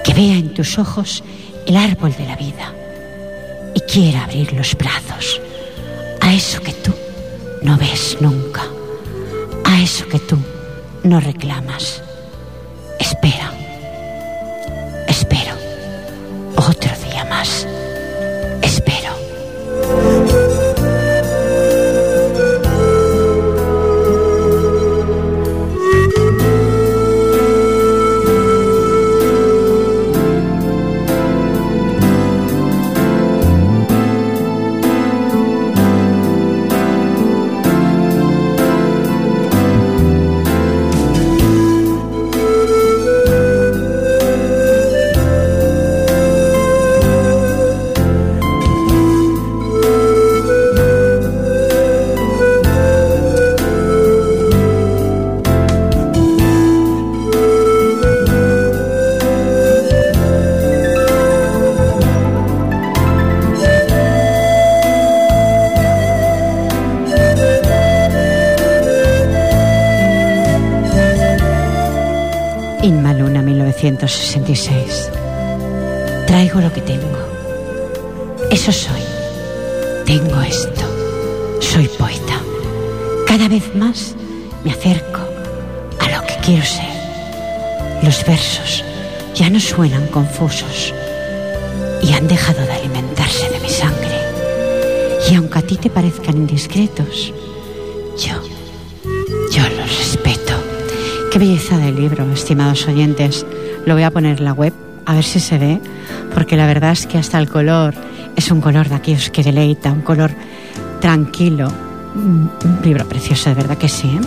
que 0.03 0.13
vea 0.13 0.37
en 0.37 0.53
tus 0.53 0.77
ojos 0.77 1.23
el 1.65 1.75
árbol 1.75 2.15
de 2.15 2.25
la 2.25 2.35
vida 2.35 2.73
y 3.73 3.81
quiera 3.81 4.23
abrir 4.23 4.53
los 4.53 4.75
brazos 4.75 5.41
a 6.21 6.33
eso 6.33 6.61
que 6.61 6.71
tú 6.71 6.93
no 7.61 7.77
ves 7.77 8.17
nunca, 8.21 8.61
a 9.65 9.81
eso 9.81 10.07
que 10.07 10.19
tú 10.19 10.37
no 11.03 11.19
reclamas. 11.19 12.01
Espera, 12.99 13.51
Rush. 17.45 17.84
Traigo 76.27 76.59
lo 76.59 76.71
que 76.73 76.81
tengo. 76.81 77.17
Eso 78.51 78.71
soy. 78.71 79.01
Tengo 80.05 80.41
esto. 80.41 80.81
Soy 81.61 81.87
poeta. 81.87 82.41
Cada 83.25 83.47
vez 83.47 83.73
más 83.75 84.15
me 84.63 84.71
acerco 84.71 85.21
a 85.99 86.09
lo 86.09 86.21
que 86.27 86.35
quiero 86.43 86.65
ser. 86.65 86.93
Los 88.03 88.25
versos 88.25 88.83
ya 89.33 89.49
no 89.49 89.59
suenan 89.59 90.07
confusos 90.07 90.93
y 92.01 92.13
han 92.13 92.27
dejado 92.27 92.61
de 92.65 92.73
alimentarse 92.73 93.49
de 93.49 93.59
mi 93.59 93.69
sangre. 93.69 94.19
Y 95.31 95.35
aunque 95.35 95.59
a 95.59 95.61
ti 95.61 95.77
te 95.77 95.89
parezcan 95.89 96.37
indiscretos, 96.37 97.33
yo, 98.17 98.35
yo 99.51 99.63
los 99.77 99.97
respeto. 99.97 100.53
Qué 101.31 101.39
belleza 101.39 101.77
del 101.77 101.95
libro, 101.95 102.29
estimados 102.31 102.87
oyentes. 102.87 103.45
Lo 103.85 103.93
voy 103.93 104.03
a 104.03 104.11
poner 104.11 104.39
en 104.39 104.45
la 104.45 104.53
web, 104.53 104.73
a 105.05 105.13
ver 105.13 105.23
si 105.23 105.39
se 105.39 105.57
ve, 105.57 105.79
porque 106.33 106.57
la 106.57 106.65
verdad 106.65 106.91
es 106.91 107.05
que 107.05 107.19
hasta 107.19 107.37
el 107.39 107.47
color 107.47 107.93
es 108.35 108.51
un 108.51 108.59
color 108.59 108.89
de 108.89 108.95
aquellos 108.95 109.29
que 109.29 109.43
deleita, 109.43 109.91
un 109.91 110.01
color 110.01 110.31
tranquilo. 110.99 111.67
Un 112.15 112.49
libro 112.83 113.07
precioso, 113.07 113.49
de 113.49 113.55
verdad 113.55 113.77
que 113.77 113.89
sí. 113.89 114.07
¿eh? 114.07 114.21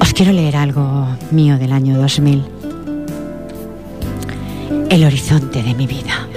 Os 0.00 0.12
quiero 0.12 0.32
leer 0.32 0.56
algo 0.56 1.08
mío 1.30 1.58
del 1.58 1.72
año 1.72 1.98
2000. 1.98 2.44
El 4.90 5.04
horizonte 5.04 5.62
de 5.62 5.74
mi 5.74 5.86
vida. 5.86 6.28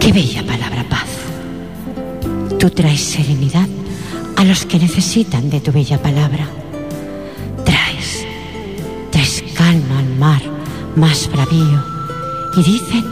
Qué 0.00 0.12
bella 0.12 0.44
palabra 0.44 0.84
paz. 0.90 1.08
Tú 2.58 2.68
traes 2.70 3.00
serenidad 3.00 3.68
a 4.36 4.44
los 4.44 4.66
que 4.66 4.78
necesitan 4.78 5.48
de 5.48 5.60
tu 5.60 5.72
bella 5.72 6.02
palabra 6.02 6.46
más 10.96 11.30
bravío. 11.30 11.82
Y 12.56 12.62
dicen, 12.62 13.04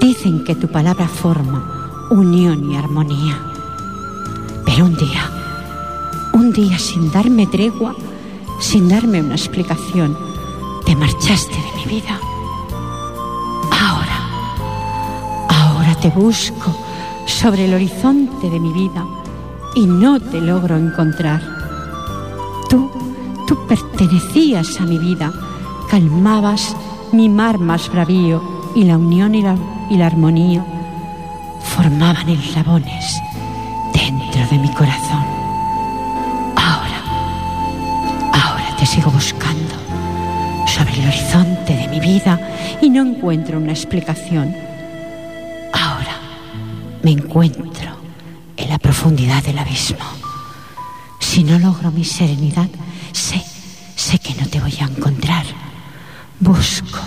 dicen 0.00 0.44
que 0.44 0.54
tu 0.54 0.68
palabra 0.68 1.08
forma 1.08 2.06
unión 2.10 2.70
y 2.70 2.76
armonía. 2.76 3.38
Pero 4.64 4.86
un 4.86 4.96
día, 4.96 5.30
un 6.32 6.52
día 6.52 6.78
sin 6.78 7.10
darme 7.10 7.46
tregua, 7.46 7.94
sin 8.60 8.88
darme 8.88 9.20
una 9.20 9.34
explicación, 9.34 10.16
te 10.86 10.96
marchaste 10.96 11.54
de 11.54 11.76
mi 11.76 11.96
vida. 11.96 12.18
Ahora, 13.70 15.48
ahora 15.48 15.94
te 16.00 16.08
busco 16.10 16.74
sobre 17.26 17.66
el 17.66 17.74
horizonte 17.74 18.48
de 18.50 18.60
mi 18.60 18.72
vida 18.72 19.04
y 19.74 19.86
no 19.86 20.20
te 20.20 20.40
logro 20.40 20.76
encontrar. 20.76 21.42
Tú, 22.68 22.90
tú 23.46 23.66
pertenecías 23.66 24.80
a 24.80 24.84
mi 24.84 24.98
vida 24.98 25.32
calmabas 25.90 26.74
mi 27.14 27.28
mar 27.28 27.58
más 27.58 27.88
bravío 27.88 28.42
y 28.74 28.84
la 28.84 28.98
unión 28.98 29.34
y 29.34 29.42
la, 29.42 29.56
y 29.88 29.96
la 29.96 30.06
armonía 30.06 30.64
formaban 31.62 32.28
eslabones 32.28 33.20
dentro 33.92 34.46
de 34.50 34.58
mi 34.58 34.68
corazón. 34.74 35.24
Ahora, 36.56 37.00
ahora 38.32 38.76
te 38.76 38.84
sigo 38.84 39.10
buscando 39.12 39.74
sobre 40.66 40.92
el 40.94 41.08
horizonte 41.08 41.74
de 41.76 41.88
mi 41.88 42.00
vida 42.00 42.40
y 42.80 42.90
no 42.90 43.02
encuentro 43.02 43.58
una 43.58 43.72
explicación. 43.72 44.54
Ahora 45.72 46.18
me 47.02 47.12
encuentro 47.12 47.96
en 48.56 48.68
la 48.68 48.78
profundidad 48.78 49.42
del 49.44 49.58
abismo. 49.58 50.04
Si 51.20 51.44
no 51.44 51.58
logro 51.60 51.92
mi 51.92 52.04
serenidad, 52.04 52.68
sé, 53.12 53.40
sé 53.94 54.18
que 54.18 54.34
no 54.34 54.46
te 54.48 54.60
voy 54.60 54.74
a 54.80 54.84
encontrar 54.84 55.63
Busco, 56.40 56.98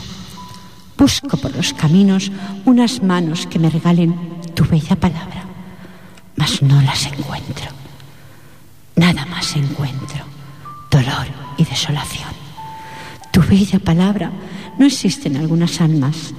busco 0.97 1.37
por 1.37 1.55
los 1.55 1.73
caminos 1.73 2.31
unas 2.65 3.03
manos 3.03 3.45
que 3.47 3.59
me 3.59 3.69
regalen 3.69 4.15
tu 4.55 4.65
bella 4.65 4.95
palabra, 4.95 5.43
mas 6.35 6.61
no 6.61 6.81
las 6.81 7.05
encuentro. 7.05 7.67
Nada 8.95 9.25
más 9.25 9.55
encuentro, 9.55 10.25
dolor 10.89 11.27
y 11.57 11.65
desolación. 11.65 12.33
Tu 13.31 13.41
bella 13.41 13.79
palabra 13.79 14.31
no 14.79 14.85
existe 14.85 15.27
en 15.27 15.37
algunas 15.37 15.81
almas. 15.81 16.33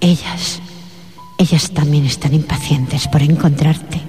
Ellas, 0.00 0.60
ellas 1.38 1.70
también 1.70 2.04
están 2.04 2.34
impacientes 2.34 3.08
por 3.08 3.22
encontrarte. 3.22 4.00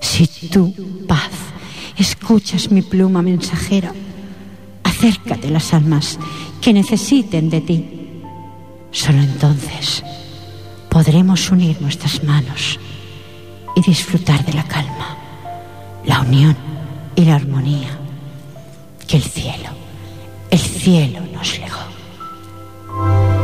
Si 0.00 0.26
tú, 0.48 0.74
paz, 1.06 1.30
escuchas 1.98 2.70
mi 2.70 2.80
pluma 2.80 3.20
mensajera, 3.20 3.92
acércate 4.98 5.48
las 5.48 5.72
almas 5.72 6.18
que 6.60 6.72
necesiten 6.72 7.50
de 7.50 7.60
ti. 7.60 7.84
Solo 8.90 9.18
entonces 9.18 10.02
podremos 10.88 11.50
unir 11.52 11.80
nuestras 11.80 12.24
manos 12.24 12.80
y 13.76 13.80
disfrutar 13.80 14.44
de 14.44 14.54
la 14.54 14.64
calma, 14.64 15.16
la 16.04 16.22
unión 16.22 16.56
y 17.14 17.24
la 17.24 17.36
armonía 17.36 17.96
que 19.06 19.18
el 19.18 19.22
cielo, 19.22 19.70
el 20.50 20.58
cielo 20.58 21.20
nos 21.32 21.58
legó. 21.60 23.37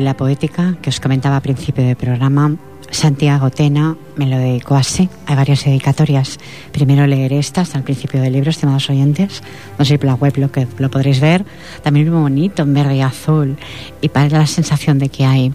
De 0.00 0.04
la 0.04 0.16
Poética, 0.16 0.76
que 0.82 0.90
os 0.90 1.00
comentaba 1.00 1.36
a 1.36 1.40
principio 1.40 1.84
del 1.84 1.96
programa, 1.96 2.56
Santiago 2.90 3.50
Tena 3.50 3.96
me 4.16 4.26
lo 4.26 4.36
dedicó 4.38 4.74
así. 4.74 5.08
Hay 5.26 5.36
varias 5.36 5.64
dedicatorias. 5.64 6.38
Primero 6.72 7.06
leeré 7.06 7.38
estas 7.38 7.74
al 7.74 7.82
principio 7.82 8.20
del 8.20 8.32
libro, 8.32 8.50
estimados 8.50 8.90
oyentes. 8.90 9.42
No 9.78 9.84
sé 9.84 9.98
por 9.98 10.06
la 10.06 10.14
web 10.14 10.36
lo 10.36 10.50
que 10.50 10.66
lo 10.78 10.90
podréis 10.90 11.20
ver. 11.20 11.44
También 11.82 12.10
muy 12.10 12.22
bonito, 12.22 12.62
en 12.62 12.74
verde 12.74 12.96
y 12.96 13.00
azul. 13.00 13.56
Y 14.00 14.08
para 14.08 14.28
la 14.28 14.46
sensación 14.46 14.98
de 14.98 15.08
que 15.08 15.24
hay 15.24 15.52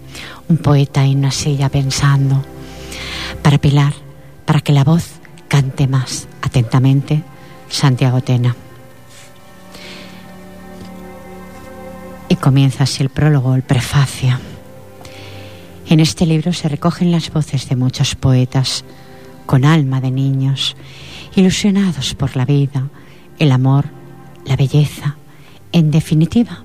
un 0.48 0.56
poeta 0.56 1.04
en 1.04 1.18
una 1.18 1.30
silla 1.30 1.68
pensando. 1.68 2.42
Para 3.42 3.58
Pilar, 3.58 3.92
para 4.44 4.60
que 4.60 4.72
la 4.72 4.84
voz 4.84 5.20
cante 5.48 5.86
más 5.86 6.28
atentamente, 6.42 7.22
Santiago 7.68 8.20
Tena. 8.20 8.54
Comienza 12.40 12.84
así 12.84 13.02
el 13.02 13.10
prólogo, 13.10 13.54
el 13.54 13.62
prefacio. 13.62 14.38
En 15.88 16.00
este 16.00 16.26
libro 16.26 16.52
se 16.52 16.68
recogen 16.68 17.12
las 17.12 17.32
voces 17.32 17.68
de 17.68 17.76
muchos 17.76 18.14
poetas 18.14 18.84
con 19.46 19.64
alma 19.64 20.00
de 20.00 20.10
niños, 20.10 20.76
ilusionados 21.36 22.14
por 22.14 22.36
la 22.36 22.44
vida, 22.44 22.88
el 23.38 23.52
amor, 23.52 23.86
la 24.46 24.56
belleza, 24.56 25.16
en 25.72 25.90
definitiva, 25.90 26.64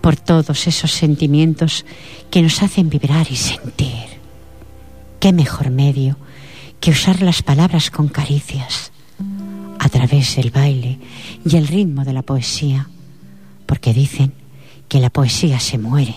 por 0.00 0.16
todos 0.16 0.66
esos 0.66 0.92
sentimientos 0.92 1.84
que 2.30 2.42
nos 2.42 2.62
hacen 2.62 2.88
vibrar 2.88 3.26
y 3.30 3.36
sentir. 3.36 4.18
¿Qué 5.20 5.32
mejor 5.32 5.70
medio 5.70 6.16
que 6.80 6.90
usar 6.90 7.22
las 7.22 7.42
palabras 7.42 7.90
con 7.90 8.08
caricias 8.08 8.92
a 9.78 9.88
través 9.88 10.36
del 10.36 10.50
baile 10.50 10.98
y 11.44 11.56
el 11.56 11.66
ritmo 11.66 12.04
de 12.04 12.12
la 12.12 12.22
poesía? 12.22 12.88
Porque 13.66 13.92
dicen 13.92 14.32
que 14.88 15.00
la 15.00 15.10
poesía 15.10 15.60
se 15.60 15.78
muere, 15.78 16.14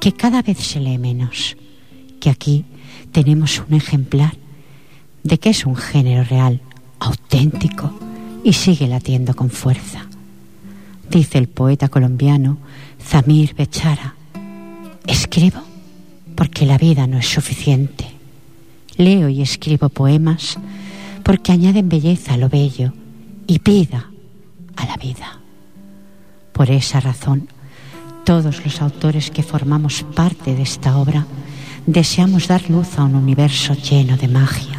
que 0.00 0.12
cada 0.12 0.42
vez 0.42 0.58
se 0.58 0.80
lee 0.80 0.98
menos, 0.98 1.56
que 2.20 2.30
aquí 2.30 2.64
tenemos 3.12 3.62
un 3.68 3.74
ejemplar 3.74 4.36
de 5.22 5.38
que 5.38 5.50
es 5.50 5.66
un 5.66 5.76
género 5.76 6.24
real, 6.24 6.60
auténtico 6.98 7.92
y 8.44 8.52
sigue 8.52 8.86
latiendo 8.86 9.34
con 9.34 9.50
fuerza. 9.50 10.06
Dice 11.10 11.38
el 11.38 11.48
poeta 11.48 11.88
colombiano 11.88 12.58
Zamir 13.00 13.54
Bechara, 13.54 14.14
escribo 15.06 15.60
porque 16.36 16.64
la 16.66 16.78
vida 16.78 17.06
no 17.06 17.18
es 17.18 17.26
suficiente. 17.28 18.06
Leo 18.96 19.28
y 19.28 19.42
escribo 19.42 19.88
poemas 19.88 20.58
porque 21.22 21.52
añaden 21.52 21.88
belleza 21.88 22.34
a 22.34 22.36
lo 22.36 22.48
bello 22.48 22.92
y 23.46 23.58
vida 23.58 24.10
a 24.76 24.86
la 24.86 24.96
vida. 24.96 25.40
Por 26.52 26.70
esa 26.70 27.00
razón, 27.00 27.48
todos 28.24 28.64
los 28.64 28.80
autores 28.80 29.30
que 29.30 29.42
formamos 29.42 30.04
parte 30.14 30.54
de 30.54 30.62
esta 30.62 30.96
obra 30.96 31.26
deseamos 31.86 32.46
dar 32.46 32.70
luz 32.70 32.98
a 32.98 33.04
un 33.04 33.16
universo 33.16 33.74
lleno 33.74 34.16
de 34.16 34.28
magia. 34.28 34.78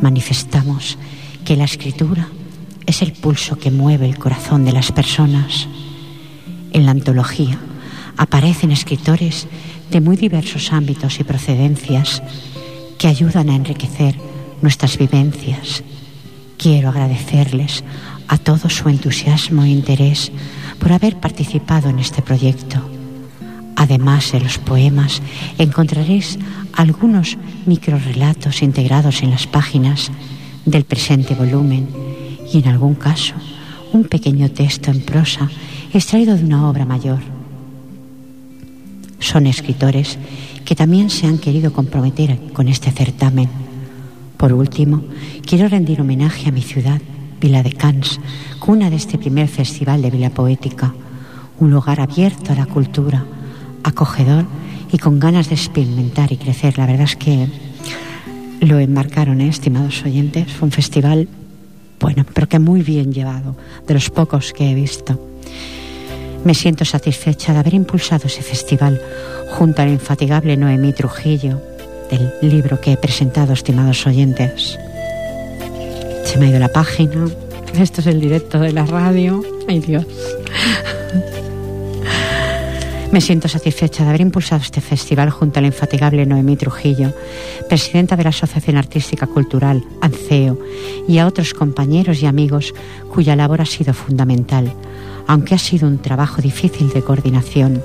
Manifestamos 0.00 0.96
que 1.44 1.56
la 1.56 1.64
escritura 1.64 2.28
es 2.86 3.02
el 3.02 3.12
pulso 3.12 3.56
que 3.56 3.70
mueve 3.70 4.06
el 4.06 4.18
corazón 4.18 4.64
de 4.64 4.72
las 4.72 4.92
personas. 4.92 5.66
En 6.72 6.84
la 6.84 6.92
antología 6.92 7.58
aparecen 8.16 8.70
escritores 8.70 9.48
de 9.90 10.00
muy 10.00 10.16
diversos 10.16 10.72
ámbitos 10.72 11.18
y 11.18 11.24
procedencias 11.24 12.22
que 12.98 13.08
ayudan 13.08 13.50
a 13.50 13.56
enriquecer 13.56 14.14
nuestras 14.62 14.98
vivencias. 14.98 15.82
Quiero 16.58 16.90
agradecerles 16.90 17.82
a 18.28 18.38
todos 18.38 18.72
su 18.72 18.88
entusiasmo 18.88 19.64
e 19.64 19.68
interés 19.68 20.30
por 20.78 20.92
haber 20.92 21.16
participado 21.16 21.88
en 21.88 21.98
este 21.98 22.22
proyecto. 22.22 22.78
Además 23.76 24.32
de 24.32 24.40
los 24.40 24.58
poemas, 24.58 25.20
encontraréis 25.58 26.38
algunos 26.72 27.36
microrelatos 27.66 28.62
integrados 28.62 29.22
en 29.22 29.30
las 29.30 29.46
páginas 29.46 30.10
del 30.64 30.84
presente 30.84 31.34
volumen 31.34 31.88
y 32.52 32.58
en 32.58 32.68
algún 32.68 32.94
caso 32.94 33.34
un 33.92 34.04
pequeño 34.04 34.50
texto 34.50 34.90
en 34.90 35.00
prosa 35.00 35.50
extraído 35.92 36.36
de 36.36 36.44
una 36.44 36.68
obra 36.68 36.84
mayor. 36.84 37.20
Son 39.18 39.46
escritores 39.46 40.18
que 40.64 40.74
también 40.74 41.10
se 41.10 41.26
han 41.26 41.38
querido 41.38 41.72
comprometer 41.72 42.38
con 42.52 42.68
este 42.68 42.90
certamen. 42.90 43.48
Por 44.36 44.52
último, 44.52 45.02
quiero 45.46 45.68
rendir 45.68 46.00
homenaje 46.00 46.48
a 46.48 46.52
mi 46.52 46.62
ciudad, 46.62 47.00
Vila 47.44 47.62
de 47.62 47.74
Cans, 47.74 48.20
cuna 48.58 48.88
de 48.88 48.96
este 48.96 49.18
primer 49.18 49.48
festival 49.48 50.00
de 50.00 50.10
Vila 50.10 50.30
Poética, 50.30 50.94
un 51.60 51.70
lugar 51.70 52.00
abierto 52.00 52.52
a 52.52 52.54
la 52.54 52.64
cultura, 52.64 53.26
acogedor 53.82 54.46
y 54.90 54.96
con 54.96 55.20
ganas 55.20 55.50
de 55.50 55.54
experimentar 55.54 56.32
y 56.32 56.38
crecer. 56.38 56.78
La 56.78 56.86
verdad 56.86 57.04
es 57.04 57.16
que 57.16 57.48
lo 58.60 58.78
enmarcaron, 58.78 59.42
¿eh, 59.42 59.48
estimados 59.48 60.02
oyentes. 60.06 60.50
Fue 60.54 60.64
un 60.64 60.72
festival, 60.72 61.28
bueno, 62.00 62.24
pero 62.32 62.48
que 62.48 62.58
muy 62.58 62.80
bien 62.80 63.12
llevado, 63.12 63.58
de 63.86 63.92
los 63.92 64.08
pocos 64.08 64.54
que 64.54 64.70
he 64.70 64.74
visto. 64.74 65.20
Me 66.46 66.54
siento 66.54 66.86
satisfecha 66.86 67.52
de 67.52 67.58
haber 67.58 67.74
impulsado 67.74 68.26
ese 68.26 68.40
festival 68.40 69.02
junto 69.50 69.82
al 69.82 69.90
infatigable 69.90 70.56
Noemí 70.56 70.94
Trujillo, 70.94 71.60
del 72.10 72.32
libro 72.40 72.80
que 72.80 72.92
he 72.92 72.96
presentado, 72.96 73.52
estimados 73.52 74.06
oyentes. 74.06 74.78
Se 76.24 76.38
me 76.38 76.46
ha 76.46 76.48
ido 76.50 76.58
la 76.58 76.68
página. 76.68 77.26
Esto 77.78 78.00
es 78.00 78.06
el 78.06 78.20
directo 78.20 78.58
de 78.58 78.72
la 78.72 78.86
radio. 78.86 79.42
Ay 79.68 79.80
Dios. 79.80 80.04
Me 83.12 83.20
siento 83.20 83.46
satisfecha 83.46 84.02
de 84.02 84.08
haber 84.08 84.22
impulsado 84.22 84.60
este 84.60 84.80
festival 84.80 85.30
junto 85.30 85.60
a 85.60 85.62
la 85.62 85.68
infatigable 85.68 86.26
Noemí 86.26 86.56
Trujillo, 86.56 87.12
presidenta 87.68 88.16
de 88.16 88.24
la 88.24 88.30
Asociación 88.30 88.76
Artística 88.76 89.28
Cultural, 89.28 89.84
ANCEO, 90.00 90.58
y 91.06 91.18
a 91.18 91.26
otros 91.28 91.54
compañeros 91.54 92.20
y 92.22 92.26
amigos 92.26 92.74
cuya 93.12 93.36
labor 93.36 93.60
ha 93.60 93.66
sido 93.66 93.94
fundamental, 93.94 94.72
aunque 95.28 95.54
ha 95.54 95.58
sido 95.58 95.86
un 95.86 95.98
trabajo 95.98 96.42
difícil 96.42 96.88
de 96.88 97.02
coordinación. 97.02 97.80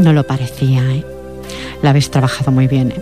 No 0.00 0.12
lo 0.12 0.26
parecía, 0.26 0.82
¿eh? 0.90 1.04
La 1.82 1.90
habéis 1.90 2.10
trabajado 2.10 2.52
muy 2.52 2.66
bien. 2.66 2.92
¿eh? 2.92 3.00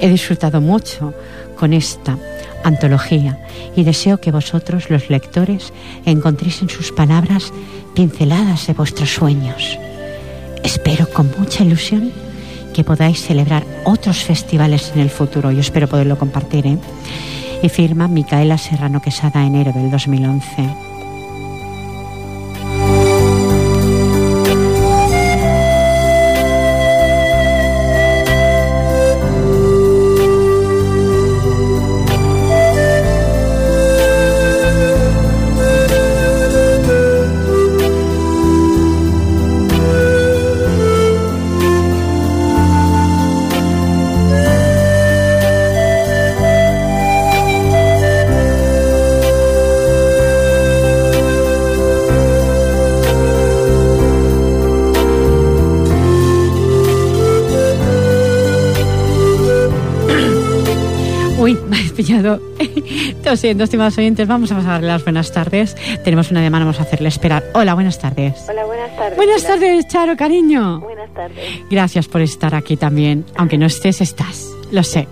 He 0.00 0.08
disfrutado 0.08 0.60
mucho 0.60 1.14
con 1.58 1.72
esta 1.72 2.16
antología 2.64 3.38
y 3.76 3.84
deseo 3.84 4.18
que 4.18 4.32
vosotros, 4.32 4.90
los 4.90 5.10
lectores, 5.10 5.72
encontréis 6.04 6.62
en 6.62 6.68
sus 6.68 6.90
palabras 6.90 7.52
pinceladas 7.94 8.66
de 8.66 8.72
vuestros 8.72 9.10
sueños. 9.10 9.78
Espero 10.64 11.08
con 11.10 11.30
mucha 11.38 11.62
ilusión 11.62 12.10
que 12.72 12.84
podáis 12.84 13.22
celebrar 13.22 13.64
otros 13.84 14.24
festivales 14.24 14.92
en 14.94 15.00
el 15.00 15.10
futuro. 15.10 15.52
Yo 15.52 15.60
espero 15.60 15.88
poderlo 15.88 16.18
compartir. 16.18 16.66
¿eh? 16.66 16.78
Y 17.62 17.68
firma 17.68 18.08
Micaela 18.08 18.58
Serrano 18.58 19.00
Quesada, 19.00 19.46
enero 19.46 19.72
del 19.72 19.90
2011. 19.90 20.93
Lo 63.34 63.38
siento, 63.38 63.64
estimados 63.64 63.98
oyentes, 63.98 64.28
vamos 64.28 64.52
a 64.52 64.54
pasarle 64.54 64.86
las 64.86 65.02
buenas 65.02 65.32
tardes. 65.32 65.74
Tenemos 66.04 66.30
una 66.30 66.40
llamada, 66.40 66.66
vamos 66.66 66.78
a 66.78 66.84
hacerle 66.84 67.08
esperar. 67.08 67.42
Hola, 67.52 67.74
buenas 67.74 67.98
tardes. 67.98 68.46
Hola, 68.48 68.64
buenas 68.64 68.96
tardes. 68.96 69.16
Buenas 69.16 69.42
tardes, 69.42 69.88
Charo, 69.88 70.16
cariño. 70.16 70.78
Buenas 70.78 71.12
tardes. 71.12 71.44
Gracias 71.68 72.06
por 72.06 72.20
estar 72.20 72.54
aquí 72.54 72.76
también. 72.76 73.24
Aunque 73.34 73.58
no 73.58 73.66
estés, 73.66 74.00
estás. 74.00 74.48
Lo 74.70 74.84
sé. 74.84 75.08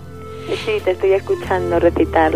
Sí, 0.65 0.71
te 0.85 0.91
estoy 0.91 1.11
escuchando 1.11 1.77
recitar 1.81 2.31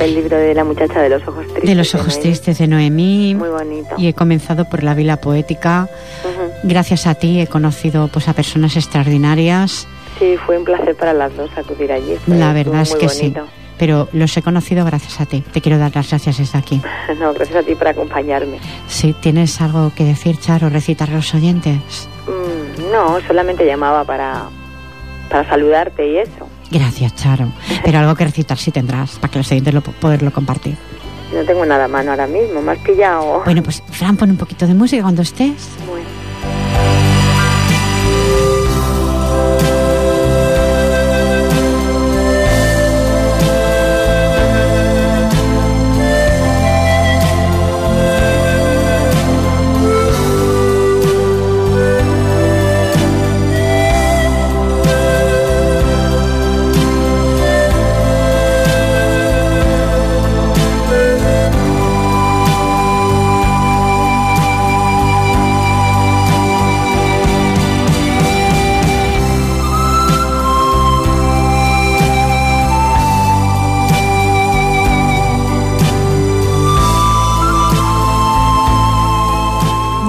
el 0.00 0.14
libro 0.14 0.38
de 0.38 0.54
la 0.54 0.64
muchacha 0.64 1.02
de 1.02 1.10
los 1.10 1.28
ojos 1.28 1.44
tristes. 1.44 1.68
De 1.68 1.74
los 1.74 1.94
ojos 1.94 2.18
tristes 2.18 2.56
de 2.56 2.66
Noemí. 2.66 3.34
Muy 3.34 3.50
bonito. 3.50 3.94
Y 3.98 4.06
he 4.06 4.14
comenzado 4.14 4.64
por 4.64 4.82
la 4.82 4.94
vila 4.94 5.18
poética. 5.18 5.90
Gracias 6.62 7.06
a 7.06 7.16
ti 7.16 7.38
he 7.38 7.46
conocido 7.46 8.08
pues 8.08 8.28
a 8.28 8.32
personas 8.32 8.76
extraordinarias. 8.76 9.86
Sí, 10.18 10.38
fue 10.46 10.56
un 10.56 10.64
placer 10.64 10.96
para 10.96 11.12
las 11.12 11.36
dos 11.36 11.50
acudir 11.54 11.92
allí. 11.92 12.16
la 12.26 12.54
verdad 12.54 12.80
es 12.80 12.94
que 12.94 13.10
sí. 13.10 13.34
Pero 13.82 14.08
los 14.12 14.36
he 14.36 14.42
conocido 14.42 14.84
gracias 14.84 15.20
a 15.20 15.26
ti. 15.26 15.40
Te 15.40 15.60
quiero 15.60 15.76
dar 15.76 15.92
las 15.92 16.08
gracias 16.08 16.38
desde 16.38 16.56
aquí. 16.56 16.80
no, 17.18 17.34
gracias 17.34 17.56
a 17.56 17.62
ti 17.64 17.74
por 17.74 17.88
acompañarme. 17.88 18.60
Sí, 18.86 19.12
¿tienes 19.12 19.60
algo 19.60 19.90
que 19.92 20.04
decir, 20.04 20.38
Charo, 20.38 20.68
recitar 20.68 21.10
a 21.10 21.14
los 21.14 21.34
oyentes? 21.34 22.08
Mm, 22.28 22.92
no, 22.92 23.20
solamente 23.26 23.66
llamaba 23.66 24.04
para, 24.04 24.44
para 25.28 25.48
saludarte 25.48 26.08
y 26.08 26.18
eso. 26.18 26.46
Gracias, 26.70 27.16
Charo. 27.16 27.48
Pero 27.84 27.98
algo 27.98 28.14
que 28.14 28.22
recitar 28.22 28.56
sí 28.56 28.70
tendrás, 28.70 29.18
para 29.18 29.32
que 29.32 29.38
los 29.38 29.50
oyentes 29.50 29.74
lo, 29.74 29.80
poderlo 29.80 30.30
compartir. 30.30 30.76
No 31.34 31.42
tengo 31.42 31.66
nada 31.66 31.86
a 31.86 31.88
mano 31.88 32.12
ahora 32.12 32.28
mismo, 32.28 32.62
has 32.70 32.78
pillado. 32.78 33.42
Bueno, 33.44 33.64
pues 33.64 33.82
Fran, 33.90 34.16
pon 34.16 34.30
un 34.30 34.36
poquito 34.36 34.64
de 34.64 34.74
música 34.74 35.02
cuando 35.02 35.22
estés. 35.22 35.70
Bueno. 35.88 36.11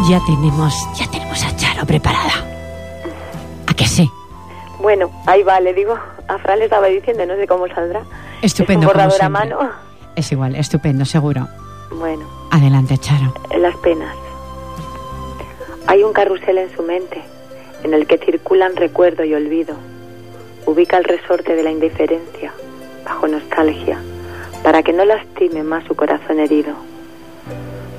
Ya 0.09 0.19
tenemos, 0.25 0.73
ya 0.95 1.09
tenemos 1.09 1.41
a 1.45 1.55
Charo 1.55 1.85
preparada. 1.85 2.33
¿A 3.67 3.73
qué 3.73 3.85
sí? 3.85 4.11
Bueno, 4.81 5.09
ahí 5.25 5.43
va, 5.43 5.61
le 5.61 5.73
digo. 5.73 5.97
A 6.27 6.37
Fran 6.39 6.59
le 6.59 6.65
estaba 6.65 6.87
diciendo, 6.87 7.25
no 7.25 7.35
sé 7.35 7.47
cómo 7.47 7.69
saldrá. 7.69 8.03
Estupendo. 8.41 8.87
Es 8.87 8.87
un 8.87 8.93
borrador 8.93 9.23
a 9.23 9.29
mano. 9.29 9.59
Es 10.17 10.29
igual, 10.33 10.55
estupendo, 10.55 11.05
seguro. 11.05 11.47
Bueno. 11.89 12.25
Adelante, 12.51 12.97
Charo. 12.97 13.33
Las 13.57 13.77
penas. 13.77 14.13
Hay 15.87 16.03
un 16.03 16.11
carrusel 16.11 16.57
en 16.57 16.75
su 16.75 16.83
mente, 16.83 17.21
en 17.83 17.93
el 17.93 18.05
que 18.05 18.17
circulan 18.17 18.75
recuerdo 18.75 19.23
y 19.23 19.33
olvido. 19.33 19.75
Ubica 20.65 20.97
el 20.97 21.05
resorte 21.05 21.55
de 21.55 21.63
la 21.63 21.71
indiferencia, 21.71 22.53
bajo 23.05 23.27
nostalgia, 23.29 24.01
para 24.63 24.83
que 24.83 24.91
no 24.91 25.05
lastime 25.05 25.63
más 25.63 25.85
su 25.85 25.95
corazón 25.95 26.39
herido 26.39 26.92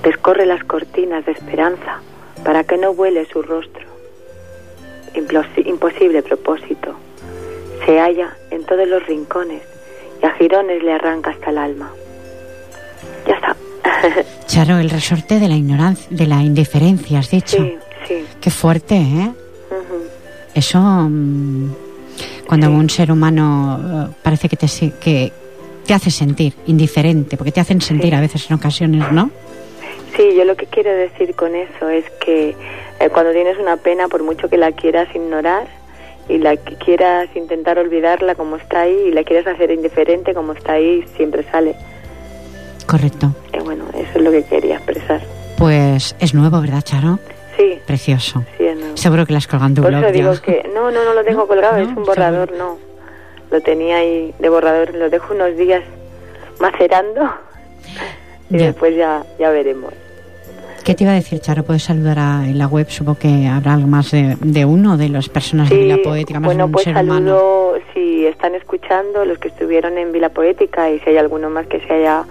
Descorre 0.04 0.44
las 0.44 0.62
cortinas 0.64 1.24
de 1.24 1.32
esperanza 1.32 2.00
para 2.44 2.64
que 2.64 2.76
no 2.76 2.94
vuele 2.94 3.26
su 3.26 3.42
rostro. 3.42 3.82
Imposible 5.14 6.22
propósito. 6.22 6.94
Se 7.86 7.98
halla 7.98 8.36
en 8.50 8.64
todos 8.64 8.86
los 8.86 9.06
rincones 9.06 9.62
y 10.22 10.26
a 10.26 10.30
girones 10.32 10.82
le 10.82 10.92
arranca 10.92 11.30
hasta 11.30 11.50
el 11.50 11.58
alma. 11.58 11.90
Ya 13.26 13.34
está. 13.34 13.56
Charo, 14.46 14.78
el 14.78 14.90
resorte 14.90 15.40
de 15.40 15.48
la 15.48 15.56
ignorancia, 15.56 16.06
de 16.10 16.26
la 16.26 16.42
indiferencia, 16.42 17.20
has 17.20 17.30
dicho. 17.30 17.56
Sí, 17.56 17.78
sí. 18.06 18.24
Qué 18.40 18.50
fuerte, 18.50 18.96
¿eh? 18.96 19.32
Eso, 20.54 20.78
mm, 20.80 21.72
cuando 22.46 22.70
un 22.70 22.88
ser 22.90 23.10
humano 23.10 24.08
eh, 24.10 24.14
parece 24.22 24.48
que 24.48 24.56
te, 24.56 24.66
que 25.00 25.32
te 25.86 25.94
hace 25.94 26.10
sentir 26.10 26.54
indiferente, 26.66 27.36
porque 27.36 27.52
te 27.52 27.60
hacen 27.60 27.80
sentir 27.80 28.14
a 28.14 28.20
veces 28.20 28.48
en 28.50 28.56
ocasiones, 28.56 29.10
¿no? 29.10 29.30
Sí, 30.16 30.34
yo 30.36 30.44
lo 30.44 30.56
que 30.56 30.66
quiero 30.66 30.92
decir 30.92 31.34
con 31.34 31.54
eso 31.56 31.88
es 31.88 32.08
que 32.24 32.54
eh, 33.00 33.08
cuando 33.12 33.32
tienes 33.32 33.58
una 33.58 33.76
pena, 33.76 34.08
por 34.08 34.22
mucho 34.22 34.48
que 34.48 34.56
la 34.56 34.70
quieras 34.72 35.08
ignorar 35.14 35.66
y 36.28 36.38
la 36.38 36.56
que 36.56 36.76
quieras 36.76 37.28
intentar 37.34 37.78
olvidarla 37.78 38.34
como 38.34 38.56
está 38.56 38.82
ahí 38.82 38.96
y 39.08 39.10
la 39.10 39.24
quieras 39.24 39.46
hacer 39.46 39.70
indiferente 39.70 40.32
como 40.32 40.52
está 40.52 40.74
ahí, 40.74 41.04
siempre 41.16 41.42
sale. 41.50 41.74
Correcto. 42.86 43.34
Eh, 43.52 43.60
bueno, 43.64 43.84
eso 43.94 44.10
es 44.18 44.22
lo 44.22 44.30
que 44.30 44.44
quería 44.44 44.76
expresar. 44.76 45.20
Pues 45.58 46.14
es 46.20 46.32
nuevo, 46.34 46.60
¿verdad, 46.60 46.82
Charo? 46.82 47.18
Sí. 47.56 47.78
Precioso. 47.86 48.44
Sí, 48.56 48.66
es 48.66 48.76
nuevo. 48.76 48.96
Seguro 48.96 49.26
que 49.26 49.32
las 49.32 49.46
colgado 49.46 49.68
en 49.68 49.74
tu 49.74 49.82
Por 49.82 49.90
blog. 49.90 50.04
eso 50.04 50.12
digo 50.12 50.32
que 50.42 50.68
no, 50.74 50.90
no, 50.90 51.04
no 51.04 51.14
lo 51.14 51.24
tengo 51.24 51.46
colgado, 51.46 51.76
es 51.78 51.88
un 51.88 52.04
borrador, 52.04 52.52
no. 52.52 52.78
Lo 53.50 53.60
tenía 53.60 53.96
ahí 53.98 54.34
de 54.38 54.48
borrador, 54.48 54.94
lo 54.94 55.10
dejo 55.10 55.34
unos 55.34 55.56
días 55.56 55.82
macerando 56.60 57.30
y 58.50 58.56
después 58.56 58.96
ya, 58.96 59.24
ya 59.38 59.50
veremos. 59.50 59.92
¿Qué 60.84 60.94
te 60.94 61.04
iba 61.04 61.12
a 61.12 61.16
decir, 61.16 61.40
Charo? 61.40 61.62
¿Puedes 61.62 61.84
saludar 61.84 62.18
a, 62.18 62.44
en 62.46 62.58
la 62.58 62.66
web? 62.66 62.90
Supongo 62.90 63.18
que 63.18 63.46
habrá 63.46 63.72
algo 63.72 63.86
más 63.86 64.10
de, 64.10 64.36
de 64.40 64.66
uno 64.66 64.98
de 64.98 65.08
las 65.08 65.30
personas 65.30 65.70
de 65.70 65.78
Vila 65.78 65.96
Poética, 66.04 66.40
más 66.40 66.48
bueno, 66.48 66.66
un 66.66 66.72
pues 66.72 66.84
ser 66.84 66.92
saludo 66.92 67.70
humano. 67.70 67.84
si 67.94 68.26
están 68.26 68.54
escuchando 68.54 69.24
los 69.24 69.38
que 69.38 69.48
estuvieron 69.48 69.96
en 69.96 70.12
Vila 70.12 70.28
Poética 70.28 70.90
y 70.90 71.00
si 71.00 71.08
hay 71.08 71.16
alguno 71.16 71.48
más 71.48 71.66
que 71.68 71.80
se 71.80 71.90
haya 71.90 72.24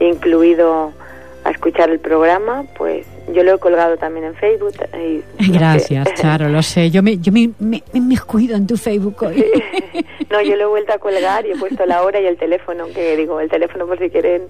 incluido 0.00 0.92
a 1.44 1.50
escuchar 1.50 1.88
el 1.90 2.00
programa, 2.00 2.64
pues 2.76 3.06
yo 3.32 3.44
lo 3.44 3.54
he 3.54 3.58
colgado 3.58 3.96
también 3.96 4.26
en 4.26 4.34
Facebook. 4.34 4.74
Y, 5.38 5.52
Gracias, 5.52 6.14
Charo, 6.14 6.48
lo 6.48 6.62
sé. 6.62 6.90
Yo 6.90 7.00
me, 7.00 7.18
yo 7.18 7.30
me, 7.30 7.50
me, 7.60 7.80
me 7.92 8.18
cuido 8.18 8.56
en 8.56 8.66
tu 8.66 8.76
Facebook 8.76 9.22
hoy. 9.22 9.44
no, 10.30 10.42
yo 10.42 10.56
lo 10.56 10.64
he 10.64 10.66
vuelto 10.66 10.92
a 10.92 10.98
colgar 10.98 11.46
y 11.46 11.52
he 11.52 11.56
puesto 11.56 11.86
la 11.86 12.02
hora 12.02 12.20
y 12.20 12.26
el 12.26 12.38
teléfono, 12.38 12.86
que 12.92 13.16
digo, 13.16 13.38
el 13.38 13.48
teléfono 13.48 13.86
por 13.86 14.00
si 14.00 14.10
quieren 14.10 14.42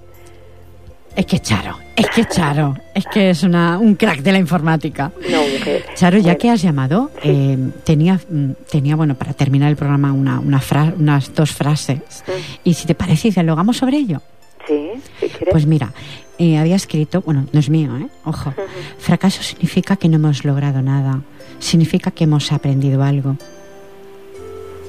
es 1.16 1.26
que 1.26 1.38
Charo, 1.38 1.78
es 1.94 2.08
que 2.08 2.24
Charo, 2.24 2.76
es 2.92 3.04
que 3.06 3.30
es 3.30 3.42
una, 3.44 3.78
un 3.78 3.94
crack 3.94 4.20
de 4.20 4.32
la 4.32 4.38
informática. 4.38 5.12
No, 5.30 5.42
mujer. 5.42 5.84
Charo, 5.94 6.18
ya 6.18 6.34
que 6.36 6.50
has 6.50 6.60
llamado, 6.60 7.10
eh, 7.22 7.56
tenía, 7.84 8.18
mm, 8.28 8.50
tenía, 8.70 8.96
bueno, 8.96 9.14
para 9.14 9.32
terminar 9.32 9.70
el 9.70 9.76
programa 9.76 10.12
una, 10.12 10.40
una 10.40 10.60
unas 10.98 11.34
dos 11.34 11.52
frases. 11.52 12.24
Y 12.64 12.74
si 12.74 12.86
te 12.86 12.94
parece, 12.94 13.30
dialogamos 13.30 13.76
sobre 13.76 13.98
ello. 13.98 14.22
Sí, 14.66 14.90
si 15.20 15.28
quieres. 15.28 15.52
Pues 15.52 15.66
mira, 15.66 15.92
eh, 16.38 16.58
había 16.58 16.76
escrito, 16.76 17.20
bueno, 17.20 17.46
no 17.52 17.60
es 17.60 17.70
mío, 17.70 17.96
¿eh? 17.96 18.08
Ojo. 18.24 18.52
Fracaso 18.98 19.42
significa 19.42 19.96
que 19.96 20.08
no 20.08 20.16
hemos 20.16 20.44
logrado 20.44 20.82
nada. 20.82 21.20
Significa 21.60 22.10
que 22.10 22.24
hemos 22.24 22.50
aprendido 22.50 23.02
algo. 23.04 23.36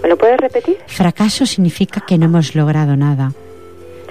¿Me 0.02 0.10
lo 0.10 0.18
puedes 0.18 0.40
repetir? 0.40 0.78
Fracaso 0.88 1.46
significa 1.46 2.02
que 2.02 2.18
no 2.18 2.26
hemos 2.26 2.56
logrado 2.56 2.96
nada. 2.96 3.32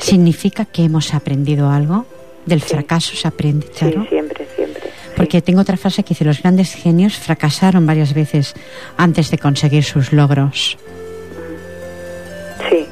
¿Significa 0.05 0.67
que 0.67 0.85
hemos 0.85 1.15
aprendido 1.15 1.71
algo? 1.71 2.05
¿Del 2.45 2.61
fracaso 2.61 3.17
se 3.17 3.27
aprende, 3.27 3.67
Charo? 3.73 4.03
Sí, 4.03 4.09
siempre, 4.11 4.47
siempre. 4.55 4.91
Porque 5.17 5.41
tengo 5.41 5.63
otra 5.63 5.79
frase 5.79 6.03
que 6.03 6.11
dice, 6.11 6.27
los 6.27 6.43
grandes 6.43 6.75
genios 6.75 7.17
fracasaron 7.17 7.87
varias 7.87 8.13
veces 8.13 8.55
antes 8.99 9.31
de 9.31 9.39
conseguir 9.39 9.83
sus 9.83 10.13
logros. 10.13 10.77
Sí, 12.69 12.87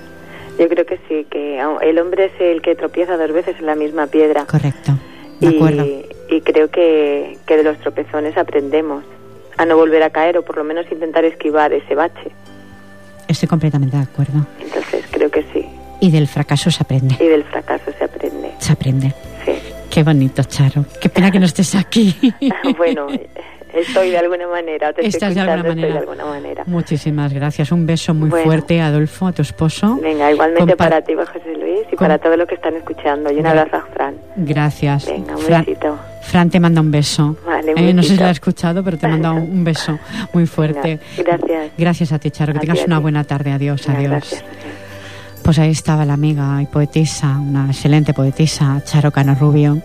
yo 0.58 0.68
creo 0.70 0.86
que 0.86 0.98
sí, 1.06 1.26
que 1.30 1.60
el 1.82 1.98
hombre 1.98 2.32
es 2.34 2.40
el 2.40 2.62
que 2.62 2.74
tropieza 2.76 3.18
dos 3.18 3.30
veces 3.30 3.56
en 3.58 3.66
la 3.66 3.74
misma 3.74 4.06
piedra. 4.06 4.46
Correcto, 4.46 4.92
de 5.38 5.48
acuerdo. 5.48 5.84
Y, 6.30 6.40
creo 6.40 6.70
que, 6.70 7.36
que 7.44 7.58
de 7.58 7.62
los 7.62 7.76
tropezones 7.80 8.38
aprendemos 8.38 9.04
a 9.58 9.66
no 9.66 9.76
volver 9.76 10.02
a 10.02 10.08
caer 10.08 10.38
o 10.38 10.42
por 10.42 10.56
lo 10.56 10.64
menos 10.64 10.86
intentar 10.90 11.26
esquivar 11.26 11.74
ese 11.74 11.94
bache. 11.94 12.30
Estoy 13.28 13.50
completamente 13.50 13.98
de 13.98 14.02
acuerdo. 14.02 14.46
Entonces 14.58 15.04
creo 15.10 15.30
que 15.30 15.42
sí. 15.52 15.61
Y 16.02 16.10
del 16.10 16.26
fracaso 16.26 16.70
se 16.70 16.82
aprende. 16.82 17.16
Y 17.20 17.28
del 17.28 17.44
fracaso 17.44 17.90
se 17.96 18.04
aprende. 18.04 18.50
Se 18.58 18.72
aprende. 18.72 19.14
Sí. 19.44 19.52
Qué 19.88 20.02
bonito, 20.02 20.42
Charo. 20.42 20.84
Qué 21.00 21.08
pena 21.08 21.30
que 21.30 21.38
no 21.38 21.46
estés 21.46 21.74
aquí. 21.76 22.16
bueno, 22.76 23.06
estoy 23.72 24.10
de 24.10 24.18
alguna 24.18 24.48
manera. 24.48 24.92
Te 24.92 25.06
Estás 25.06 25.32
de 25.34 25.40
alguna, 25.42 25.58
estoy 25.60 25.74
manera. 25.76 25.92
de 25.94 25.98
alguna 26.00 26.24
manera. 26.24 26.64
Muchísimas 26.66 27.32
gracias. 27.32 27.70
Un 27.70 27.86
beso 27.86 28.14
muy 28.14 28.30
Bueno. 28.30 28.46
fuerte, 28.46 28.80
Adolfo, 28.80 29.28
a 29.28 29.32
tu 29.32 29.42
esposo. 29.42 29.98
Venga, 30.02 30.32
igualmente 30.32 30.72
Compa- 30.74 30.76
para 30.76 31.02
ti, 31.02 31.14
José 31.14 31.40
Luis, 31.56 31.86
y 31.92 31.94
para 31.96 32.18
todos 32.18 32.36
los 32.36 32.48
que 32.48 32.56
están 32.56 32.74
escuchando. 32.74 33.30
Y 33.30 33.36
un 33.38 33.46
abrazo 33.46 33.76
a 33.76 33.82
Fran. 33.94 34.16
Gracias. 34.36 35.06
Venga, 35.06 35.36
un 35.36 35.42
Fran, 35.42 35.64
besito. 35.64 35.98
Fran 36.22 36.50
te 36.50 36.58
manda 36.58 36.80
un 36.80 36.90
beso. 36.90 37.36
Vale, 37.46 37.74
Eh, 37.76 37.92
no 37.94 38.02
sé 38.02 38.10
si 38.10 38.16
lo 38.16 38.26
ha 38.26 38.30
escuchado, 38.30 38.82
pero 38.82 38.98
te 38.98 39.06
manda 39.06 39.30
un, 39.32 39.62
beso 39.62 39.98
muy 40.32 40.46
fuerte. 40.46 40.98
Venga, 41.16 41.36
gracias. 41.36 41.70
Gracias 41.78 42.12
a 42.12 42.18
ti, 42.18 42.30
Charo. 42.32 42.52
Que 42.54 42.58
A 42.58 42.60
tengas 42.62 42.84
una 42.86 42.98
buena 42.98 43.22
tarde. 43.24 43.52
Adiós, 43.52 43.86
Venga, 43.86 43.98
adiós. 43.98 44.10
gracias. 44.10 44.44
Pues 45.42 45.58
ahí 45.58 45.70
estaba 45.70 46.04
la 46.04 46.14
amiga 46.14 46.62
y 46.62 46.66
poetisa, 46.66 47.38
una 47.38 47.66
excelente 47.66 48.14
poetisa, 48.14 48.82
Charo 48.84 49.10
Cano 49.10 49.34
Rubio, 49.34 49.82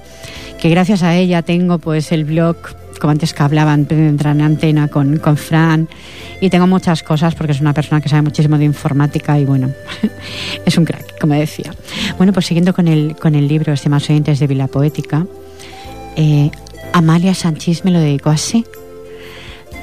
que 0.62 0.70
gracias 0.70 1.02
a 1.02 1.16
ella 1.16 1.42
tengo 1.42 1.80
pues 1.80 2.12
el 2.12 2.26
blog, 2.26 2.58
como 3.02 3.12
antes 3.12 3.34
que 3.34 3.42
hablaban, 3.42 3.88
entrar 3.90 4.36
en 4.36 4.44
antena 4.44 4.88
con, 4.88 5.18
con 5.18 5.36
Fran, 5.36 5.90
y 6.40 6.50
tengo 6.52 6.68
muchas 6.68 7.02
cosas 7.02 7.34
porque 7.34 7.54
es 7.54 7.62
una 7.62 7.74
persona 7.74 8.02
que 8.02 8.10
sabe 8.10 8.22
muchísimo 8.22 8.58
de 8.58 8.66
informática 8.66 9.40
y 9.40 9.46
bueno, 9.46 9.72
es 10.66 10.78
un 10.78 10.86
crack, 10.86 11.20
como 11.20 11.34
decía. 11.34 11.74
Bueno, 12.18 12.34
pues 12.34 12.46
siguiendo 12.46 12.74
con 12.74 12.88
el, 12.88 13.16
con 13.16 13.34
el 13.34 13.48
libro, 13.48 13.74
estimados 13.74 14.10
oyentes 14.10 14.40
de 14.40 14.48
Vila 14.48 14.68
Poética, 14.68 15.26
eh, 16.16 16.52
Amalia 16.94 17.34
Sánchez 17.34 17.84
me 17.84 17.92
lo 17.92 18.00
dedicó 18.00 18.30
así. 18.30 18.64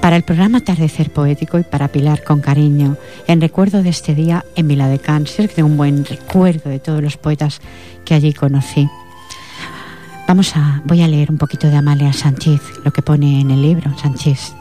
Para 0.04 0.16
el 0.16 0.22
programa 0.22 0.58
Atardecer 0.58 1.10
Poético 1.10 1.58
y 1.58 1.62
para 1.62 1.88
Pilar 1.88 2.24
con 2.24 2.42
cariño, 2.42 2.98
en 3.26 3.40
recuerdo 3.40 3.82
de 3.82 3.88
este 3.88 4.14
día 4.14 4.44
en 4.54 4.68
Vila 4.68 4.86
de 4.86 4.98
Cáncer, 4.98 5.48
tengo 5.48 5.66
un 5.66 5.78
buen 5.78 6.04
recuerdo 6.04 6.68
de 6.68 6.78
todos 6.78 7.02
los 7.02 7.16
poetas 7.16 7.62
que 8.04 8.12
allí 8.12 8.34
conocí. 8.34 8.86
Vamos 10.28 10.54
a, 10.56 10.82
voy 10.84 11.00
a 11.00 11.08
leer 11.08 11.30
un 11.30 11.38
poquito 11.38 11.70
de 11.70 11.78
Amalia 11.78 12.12
Sánchez, 12.12 12.60
lo 12.84 12.92
que 12.92 13.00
pone 13.00 13.40
en 13.40 13.50
el 13.50 13.62
libro 13.62 13.96
Sánchez. 13.96 14.52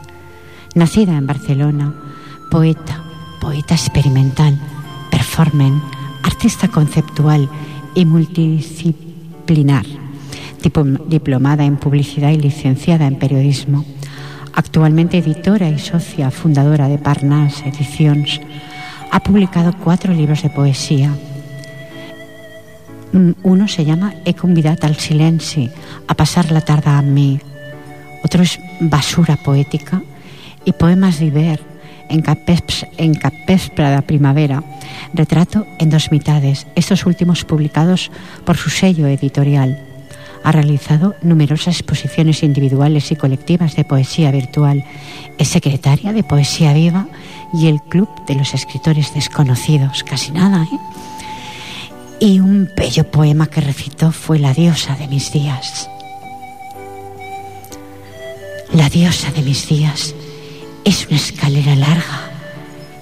Nacida 0.74 1.14
en 1.14 1.26
Barcelona, 1.26 1.92
poeta, 2.50 3.04
poeta 3.38 3.74
experimental, 3.74 4.58
performer, 5.10 5.74
artista 6.22 6.68
conceptual 6.68 7.50
y 7.94 8.06
multidisciplinar, 8.06 9.84
diplomada 11.06 11.66
en 11.66 11.76
publicidad 11.76 12.30
y 12.30 12.38
licenciada 12.38 13.06
en 13.06 13.18
periodismo 13.18 13.84
actualmente 14.54 15.18
editora 15.18 15.68
y 15.68 15.78
socia 15.78 16.30
fundadora 16.30 16.88
de 16.88 16.98
Parnas 16.98 17.62
Ediciones, 17.62 18.40
ha 19.10 19.20
publicado 19.20 19.72
cuatro 19.82 20.12
libros 20.12 20.42
de 20.42 20.50
poesía. 20.50 21.10
Uno 23.42 23.68
se 23.68 23.84
llama 23.84 24.14
He 24.24 24.34
convidat 24.34 24.84
al 24.84 24.96
silenci 24.96 25.70
a 26.08 26.14
pasar 26.14 26.50
la 26.50 26.60
tarde 26.60 26.90
a 26.90 27.02
mí. 27.02 27.40
Otro 28.24 28.42
es 28.42 28.58
Basura 28.80 29.36
poética 29.36 30.02
y 30.64 30.72
Poemas 30.72 31.20
d'Iber 31.20 31.60
en, 32.08 32.24
en 32.96 33.14
Capespra 33.14 33.90
de 33.90 34.02
Primavera, 34.02 34.64
retrato 35.12 35.66
en 35.78 35.90
dos 35.90 36.10
mitades, 36.10 36.66
estos 36.74 37.06
últimos 37.06 37.44
publicados 37.44 38.10
por 38.44 38.56
su 38.56 38.70
sello 38.70 39.06
editorial 39.06 39.93
ha 40.44 40.52
realizado 40.52 41.16
numerosas 41.22 41.80
exposiciones 41.80 42.42
individuales 42.42 43.10
y 43.10 43.16
colectivas 43.16 43.76
de 43.76 43.84
poesía 43.84 44.30
virtual. 44.30 44.84
Es 45.38 45.48
secretaria 45.48 46.12
de 46.12 46.22
Poesía 46.22 46.74
Viva 46.74 47.08
y 47.54 47.66
el 47.66 47.80
Club 47.80 48.08
de 48.26 48.34
los 48.34 48.52
Escritores 48.52 49.14
Desconocidos. 49.14 50.04
Casi 50.04 50.32
nada, 50.32 50.64
¿eh? 50.64 50.78
Y 52.20 52.40
un 52.40 52.68
bello 52.76 53.10
poema 53.10 53.46
que 53.46 53.62
recitó 53.62 54.12
fue 54.12 54.38
La 54.38 54.52
diosa 54.52 54.94
de 54.96 55.08
mis 55.08 55.32
días. 55.32 55.88
La 58.74 58.90
diosa 58.90 59.30
de 59.32 59.42
mis 59.42 59.66
días 59.66 60.14
es 60.84 61.06
una 61.06 61.16
escalera 61.16 61.74
larga 61.74 62.30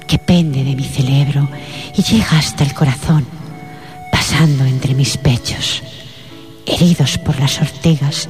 que 0.07 0.19
pende 0.19 0.63
de 0.63 0.77
mi 0.77 0.85
cerebro 0.85 1.49
y 1.97 2.03
llega 2.03 2.39
hasta 2.39 2.63
el 2.63 2.73
corazón, 2.73 3.27
pasando 4.13 4.65
entre 4.65 4.95
mis 4.95 5.17
pechos 5.17 5.83
heridos 6.67 7.19
por 7.19 7.39
las 7.39 7.61
ortigas 7.61 8.29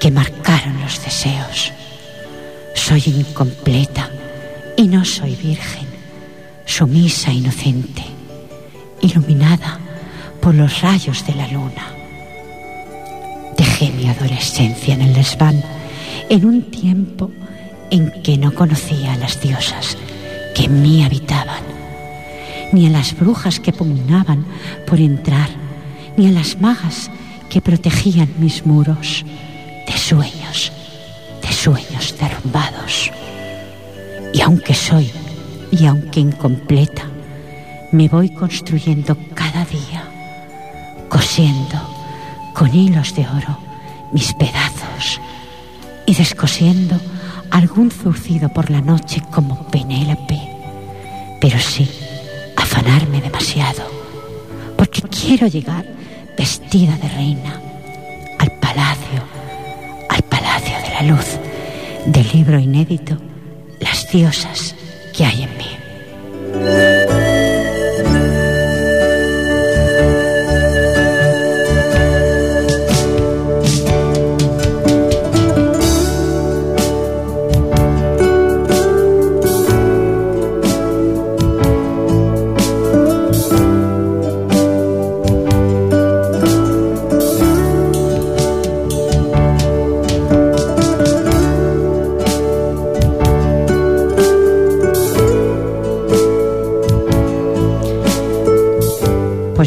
que 0.00 0.10
marcaron 0.10 0.80
los 0.80 1.02
deseos. 1.04 1.72
Soy 2.74 3.02
incompleta 3.06 4.10
y 4.76 4.88
no 4.88 5.04
soy 5.04 5.36
virgen, 5.36 5.86
sumisa 6.66 7.32
inocente, 7.32 8.02
iluminada 9.00 9.78
por 10.40 10.54
los 10.54 10.80
rayos 10.80 11.26
de 11.26 11.34
la 11.34 11.48
luna. 11.48 11.94
Dejé 13.56 13.90
mi 13.90 14.08
adolescencia 14.08 14.94
en 14.94 15.02
el 15.02 15.14
desván 15.14 15.62
en 16.28 16.44
un 16.44 16.62
tiempo 16.70 17.30
en 17.90 18.22
que 18.22 18.38
no 18.38 18.54
conocía 18.54 19.12
a 19.12 19.16
las 19.16 19.40
diosas 19.40 19.96
que 20.54 20.64
en 20.64 20.82
mí 20.82 21.04
habitaban, 21.04 21.62
ni 22.72 22.86
a 22.86 22.90
las 22.90 23.16
brujas 23.16 23.60
que 23.60 23.72
pugnaban 23.72 24.44
por 24.86 24.98
entrar, 24.98 25.48
ni 26.16 26.26
a 26.28 26.32
las 26.32 26.60
magas 26.60 27.10
que 27.52 27.60
protegían 27.60 28.30
mis 28.38 28.64
muros 28.64 29.26
de 29.86 29.92
sueños, 29.92 30.72
de 31.42 31.52
sueños 31.52 32.14
derrumbados. 32.18 33.10
Y 34.32 34.40
aunque 34.40 34.72
soy, 34.72 35.10
y 35.70 35.84
aunque 35.84 36.20
incompleta, 36.20 37.02
me 37.90 38.08
voy 38.08 38.30
construyendo 38.30 39.18
cada 39.34 39.66
día, 39.66 40.02
cosiendo 41.10 41.78
con 42.54 42.74
hilos 42.74 43.14
de 43.14 43.28
oro 43.28 43.58
mis 44.12 44.32
pedazos 44.32 45.20
y 46.06 46.14
descosiendo 46.14 46.98
algún 47.50 47.90
zurcido 47.90 48.48
por 48.48 48.70
la 48.70 48.80
noche 48.80 49.22
como 49.30 49.66
Penélope, 49.66 50.40
pero 51.38 51.58
sí 51.58 51.86
afanarme 52.56 53.20
demasiado, 53.20 53.82
porque 54.78 55.02
quiero 55.02 55.48
llegar 55.48 55.84
vestida 56.42 56.96
de 56.96 57.08
reina, 57.10 57.60
al 58.40 58.50
palacio, 58.58 59.22
al 60.08 60.22
palacio 60.22 60.76
de 60.82 60.88
la 60.88 61.02
luz, 61.02 61.38
del 62.06 62.28
libro 62.32 62.58
inédito, 62.58 63.16
Las 63.78 64.10
diosas 64.10 64.74
que 65.16 65.24
hay 65.24 65.44
en 65.44 65.51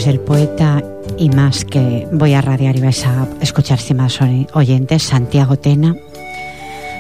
el 0.08 0.20
poeta 0.20 0.84
y 1.18 1.30
más 1.30 1.66
que 1.66 2.08
voy 2.12 2.34
a 2.34 2.42
radiar 2.42 2.76
y 2.76 2.82
vais 2.82 3.06
a 3.06 3.28
escuchar 3.42 3.80
si 3.80 3.94
más 3.94 4.20
oyentes, 4.54 5.04
Santiago 5.04 5.58
Tena. 5.58 5.96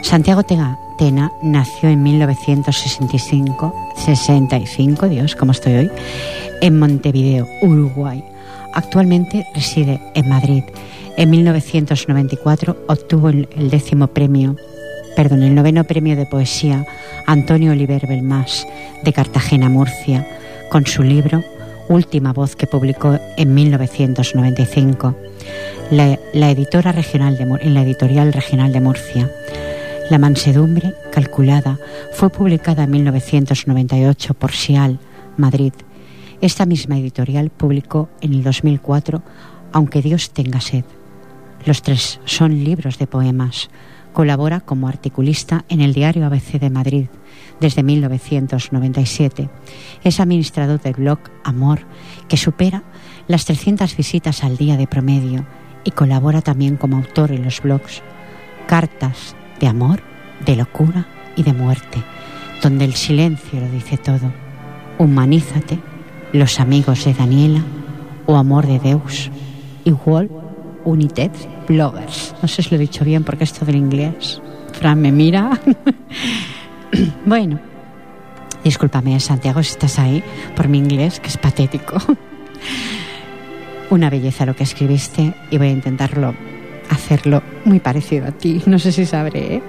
Santiago 0.02 0.44
Tena 0.44 1.32
nació 1.44 1.90
en 1.90 2.02
1965, 2.02 3.74
65, 3.98 5.10
Dios, 5.10 5.36
como 5.36 5.52
estoy 5.52 5.74
hoy, 5.74 5.92
en 6.62 6.80
Montevideo, 6.80 7.48
Uruguay. 7.62 8.24
Actualmente 8.74 9.46
reside 9.54 10.00
en 10.16 10.30
Madrid. 10.30 10.64
En 11.18 11.30
1994 11.30 12.86
obtuvo 12.88 13.30
el, 13.30 13.48
décimo 13.70 14.08
premio, 14.08 14.56
perdón, 15.16 15.44
el 15.44 15.54
noveno 15.54 15.84
premio 15.84 16.16
de 16.16 16.26
poesía 16.26 16.86
Antonio 17.28 17.72
Oliver 17.72 18.08
Belmás 18.08 18.68
de 19.04 19.14
Cartagena, 19.14 19.70
Murcia, 19.70 20.28
con 20.70 20.86
su 20.86 21.04
libro 21.04 21.44
última 21.90 22.34
voz 22.34 22.56
que 22.56 22.68
publicó 22.68 23.20
en 23.38 23.54
1995 23.54 25.16
la, 25.92 26.50
editora 26.50 26.92
regional 26.92 27.38
en 27.40 27.74
la 27.74 27.82
editorial 27.82 28.34
regional 28.34 28.72
de 28.72 28.82
Murcia. 28.82 29.32
La 30.10 30.18
mansedumbre 30.18 30.94
calculada 31.12 31.80
fue 32.14 32.30
publicada 32.30 32.84
en 32.84 32.92
1998 32.92 34.34
por 34.34 34.52
Sial, 34.52 35.00
Madrid. 35.38 35.74
Esta 36.42 36.66
misma 36.66 36.98
editorial 36.98 37.50
publicó 37.50 38.10
en 38.22 38.34
el 38.34 38.44
2004 38.44 39.22
Aunque 39.72 40.02
Dios 40.02 40.32
tenga 40.32 40.62
sed. 40.62 40.86
Los 41.66 41.82
tres 41.82 42.20
son 42.26 42.64
libros 42.64 42.98
de 42.98 43.08
poemas. 43.08 43.70
Colabora 44.16 44.62
como 44.62 44.88
articulista 44.88 45.66
en 45.68 45.82
el 45.82 45.92
diario 45.94 46.26
ABC 46.26 46.54
de 46.58 46.70
Madrid 46.70 47.08
desde 47.60 47.84
1997. 47.84 49.50
Es 50.06 50.22
administrador 50.22 50.80
del 50.80 50.94
blog 50.94 51.20
Amor, 51.44 51.82
que 52.30 52.38
supera 52.38 52.84
las 53.28 53.44
300 53.44 53.98
visitas 53.98 54.46
al 54.46 54.56
día 54.56 54.78
de 54.78 54.88
promedio 54.88 55.46
y 55.84 55.92
colabora 55.92 56.42
también 56.42 56.78
como 56.78 56.96
autor 56.96 57.34
en 57.34 57.44
los 57.44 57.62
blogs 57.62 58.04
Cartas 58.68 59.36
de 59.60 59.68
Amor, 59.68 60.02
de 60.46 60.56
Locura 60.56 61.06
y 61.36 61.44
de 61.44 61.52
Muerte, 61.52 62.02
donde 62.64 62.86
el 62.86 62.94
silencio 62.94 63.60
lo 63.60 63.70
dice 63.70 63.98
todo. 63.98 64.32
Humanízate, 64.98 65.78
Los 66.32 66.62
amigos 66.62 67.04
de 67.04 67.14
Daniela 67.14 67.66
o 68.28 68.38
Amor 68.38 68.66
de 68.66 68.80
Deus, 68.80 69.30
igual 69.84 70.30
United 70.86 71.32
Bloggers. 71.68 72.34
No 72.42 72.48
sé 72.48 72.64
si 72.64 72.70
lo 72.70 72.76
he 72.76 72.80
dicho 72.80 73.04
bien 73.04 73.24
porque 73.24 73.44
esto 73.44 73.66
del 73.66 73.76
inglés. 73.76 74.42
Fran 74.74 75.02
me 75.02 75.12
mira. 75.12 75.60
bueno, 77.26 77.60
discúlpame, 78.64 79.20
Santiago, 79.20 79.62
si 79.64 79.72
estás 79.72 80.00
ahí, 80.00 80.24
por 80.56 80.68
mi 80.68 80.78
inglés, 80.78 81.20
que 81.20 81.28
es 81.28 81.38
patético. 81.38 81.98
Una 83.90 84.10
belleza 84.10 84.46
lo 84.46 84.56
que 84.56 84.64
escribiste 84.64 85.34
y 85.52 85.58
voy 85.58 85.68
a 85.68 85.72
intentarlo 85.72 86.34
hacerlo 86.90 87.42
muy 87.66 87.80
parecido 87.80 88.28
a 88.28 88.32
ti. 88.32 88.62
No 88.66 88.80
sé 88.80 88.92
si 88.92 89.06
sabré. 89.06 89.56
¿eh? 89.56 89.64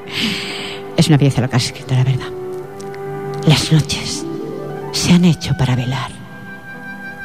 Es 0.97 1.09
una 1.09 1.17
belleza 1.17 1.41
lo 1.41 1.51
que 1.51 1.57
has 1.57 1.67
escrito, 1.67 1.95
la 1.95 2.05
verdad. 2.05 2.29
Las 3.47 3.73
noches 3.73 4.25
se 4.93 5.12
han 5.12 5.25
hecho 5.25 5.57
para 5.57 5.77
velar, 5.77 6.11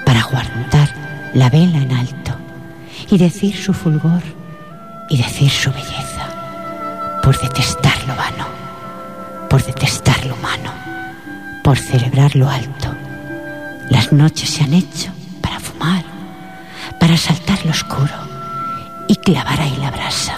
para 0.05 0.21
aguantar 0.21 1.31
la 1.33 1.49
vela 1.49 1.77
en 1.77 1.91
alto 1.91 2.40
y 3.11 3.17
decir 3.17 3.55
su 3.55 3.73
fulgor 3.73 4.23
y 5.09 5.17
decir 5.17 5.49
su 5.49 5.69
belleza, 5.69 7.19
por 7.21 7.37
detestar 7.37 7.97
lo 8.07 8.15
vano, 8.15 8.47
por 9.49 9.61
detestar 9.65 10.25
lo 10.25 10.35
humano, 10.35 10.71
por 11.61 11.77
celebrar 11.77 12.33
lo 12.37 12.49
alto. 12.49 12.95
Las 13.89 14.13
noches 14.13 14.49
se 14.49 14.63
han 14.63 14.73
hecho 14.73 15.11
para 15.41 15.59
fumar, 15.59 16.05
para 17.01 17.17
saltar 17.17 17.59
lo 17.65 17.71
oscuro 17.71 18.13
y 19.09 19.17
clavar 19.17 19.59
ahí 19.59 19.75
la 19.81 19.91
brasa, 19.91 20.37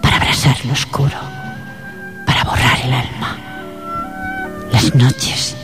para 0.00 0.16
abrasar 0.16 0.56
lo 0.64 0.72
oscuro, 0.72 1.18
para 2.24 2.44
borrar 2.44 2.80
el 2.82 2.94
alma. 2.94 3.36
Las 4.72 4.94
noches 4.94 5.54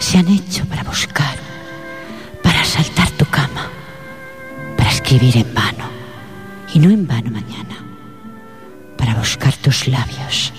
se 0.00 0.18
han 0.18 0.26
hecho 0.26 0.64
para 0.64 0.82
buscar, 0.82 1.36
para 2.42 2.64
saltar 2.64 3.08
tu 3.10 3.24
cama, 3.26 3.70
escribir 5.10 5.38
en 5.38 5.52
vano, 5.52 5.90
y 6.72 6.78
no 6.78 6.88
en 6.88 7.04
vano 7.04 7.32
mañana, 7.32 7.84
para 8.96 9.16
buscar 9.16 9.52
tus 9.56 9.88
labios, 9.88 10.52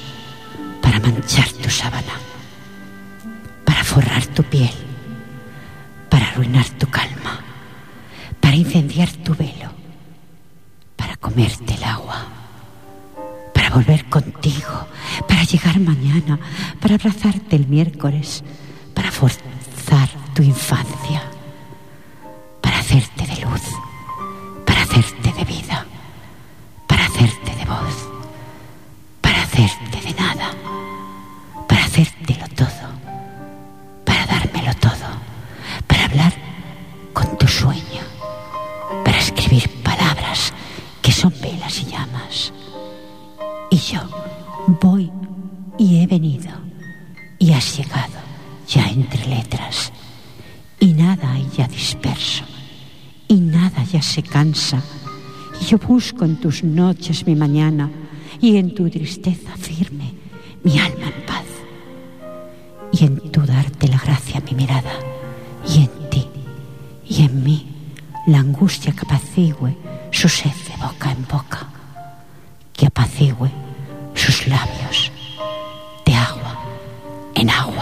para 0.81 0.99
manchar 0.99 1.47
tu 1.53 1.69
sábana, 1.69 2.19
para 3.63 3.81
forrar 3.85 4.25
tu 4.25 4.43
piel, 4.43 4.73
para 6.09 6.27
arruinar 6.27 6.67
tu 6.71 6.85
calma, 6.87 7.39
para 8.41 8.57
incendiar 8.57 9.09
tu 9.23 9.33
velo, 9.35 9.71
para 10.97 11.15
comerte 11.15 11.75
el 11.75 11.83
agua, 11.85 12.25
para 13.53 13.69
volver 13.69 14.03
contigo, 14.09 14.85
para 15.29 15.45
llegar 15.45 15.79
mañana, 15.79 16.37
para 16.81 16.95
abrazarte 16.95 17.55
el 17.55 17.67
miércoles, 17.67 18.43
para 18.93 19.11
forzar 19.11 20.09
tu 20.35 20.43
infancia, 20.43 21.30
se 54.11 54.23
cansa 54.23 54.81
y 55.61 55.65
yo 55.67 55.77
busco 55.77 56.25
en 56.25 56.35
tus 56.35 56.65
noches 56.65 57.25
mi 57.25 57.33
mañana 57.33 57.89
y 58.41 58.57
en 58.57 58.75
tu 58.75 58.89
tristeza 58.89 59.55
firme 59.55 60.11
mi 60.63 60.77
alma 60.79 61.05
en 61.15 61.25
paz 61.25 61.45
y 62.91 63.05
en 63.05 63.31
tu 63.31 63.39
darte 63.45 63.87
la 63.87 63.97
gracia 63.97 64.41
mi 64.41 64.53
mirada 64.53 64.91
y 65.65 65.83
en 65.85 66.09
ti 66.09 66.27
y 67.07 67.23
en 67.23 67.41
mí 67.41 67.65
la 68.27 68.39
angustia 68.39 68.91
que 68.91 69.05
apacigüe 69.05 69.77
su 70.11 70.27
sed 70.27 70.57
de 70.67 70.75
boca 70.85 71.09
en 71.13 71.25
boca 71.25 71.69
que 72.73 72.87
apacigüe 72.87 73.49
sus 74.13 74.45
labios 74.45 75.09
de 76.05 76.13
agua 76.15 76.53
en 77.33 77.49
agua. 77.49 77.80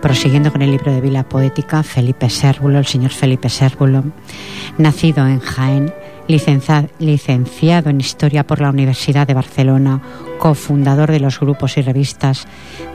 Prosiguiendo 0.00 0.52
con 0.52 0.62
el 0.62 0.70
libro 0.70 0.92
de 0.92 1.00
Vila 1.00 1.28
Poética, 1.28 1.82
Felipe 1.82 2.30
Sérvulo, 2.30 2.78
el 2.78 2.86
señor 2.86 3.10
Felipe 3.10 3.48
Sérvulo, 3.48 4.04
nacido 4.78 5.26
en 5.26 5.40
Jaén, 5.40 5.92
licencia, 6.28 6.88
licenciado 6.98 7.90
en 7.90 8.00
Historia 8.00 8.46
por 8.46 8.60
la 8.60 8.70
Universidad 8.70 9.26
de 9.26 9.34
Barcelona, 9.34 10.00
cofundador 10.38 11.10
de 11.10 11.20
los 11.20 11.40
grupos 11.40 11.76
y 11.76 11.82
revistas 11.82 12.46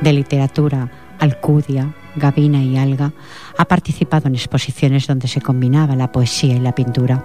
de 0.02 0.14
literatura 0.14 0.90
Alcudia, 1.20 1.94
Gavina 2.16 2.64
y 2.64 2.78
Alga, 2.78 3.14
ha 3.58 3.66
participado 3.66 4.28
en 4.28 4.36
exposiciones 4.36 5.08
donde 5.08 5.28
se 5.28 5.42
combinaba 5.42 5.96
la 5.96 6.12
poesía 6.12 6.56
y 6.56 6.60
la 6.60 6.74
pintura. 6.74 7.24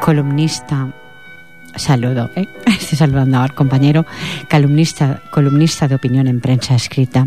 Columnista 0.00 1.01
saludo, 1.76 2.30
¿eh? 2.36 2.46
estoy 2.66 2.98
saludando 2.98 3.38
al 3.38 3.54
compañero, 3.54 4.06
columnista, 4.50 5.22
columnista 5.30 5.88
de 5.88 5.94
opinión 5.94 6.26
en 6.26 6.40
prensa 6.40 6.74
escrita, 6.74 7.26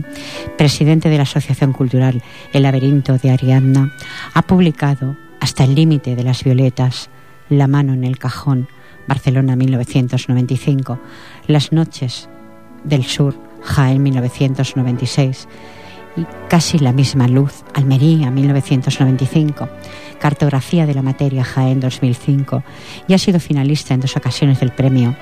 presidente 0.57 1.09
de 1.09 1.17
la 1.17 1.23
Asociación 1.23 1.73
Cultural 1.73 2.21
El 2.53 2.63
Laberinto 2.63 3.17
de 3.17 3.31
Ariadna, 3.31 3.91
ha 4.33 4.41
publicado 4.41 5.17
Hasta 5.39 5.63
el 5.63 5.75
límite 5.75 6.15
de 6.15 6.23
las 6.23 6.43
violetas, 6.43 7.09
La 7.49 7.67
mano 7.67 7.93
en 7.93 8.03
el 8.03 8.17
cajón, 8.17 8.67
Barcelona 9.07 9.55
1995, 9.55 10.99
Las 11.47 11.71
noches 11.71 12.29
del 12.83 13.03
sur, 13.03 13.35
Jaén 13.61 14.01
1996, 14.03 15.47
Casi 16.47 16.79
la 16.79 16.93
misma 16.93 17.27
luz, 17.27 17.65
Almería 17.73 18.31
1995, 18.31 19.67
Cartografía 20.19 20.85
de 20.85 20.93
la 20.93 21.01
Materia 21.01 21.43
Jaén 21.43 21.81
2005 21.81 22.63
y 23.07 23.13
ha 23.13 23.17
sido 23.17 23.39
finalista 23.39 23.93
en 23.93 23.99
dos 23.99 24.15
ocasiones 24.15 24.61
del 24.61 24.71
premio 24.71 25.15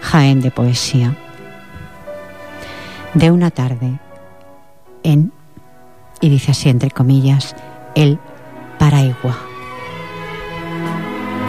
Jaén 0.00 0.40
de 0.40 0.50
Poesía. 0.50 1.16
De 3.14 3.30
una 3.30 3.50
tarde 3.50 4.00
en, 5.04 5.32
y 6.20 6.28
dice 6.28 6.50
así 6.50 6.68
entre 6.68 6.90
comillas, 6.90 7.54
el 7.94 8.18
Paraigua. 8.78 9.38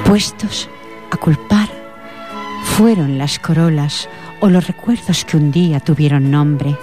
Puestos 0.05 0.69
a 1.09 1.17
culpar 1.17 1.69
fueron 2.63 3.17
las 3.17 3.39
corolas 3.39 4.07
o 4.41 4.49
los 4.49 4.67
recuerdos 4.67 5.25
que 5.25 5.37
un 5.37 5.51
día 5.51 5.79
tuvieron 5.79 6.29
nombre, 6.29 6.75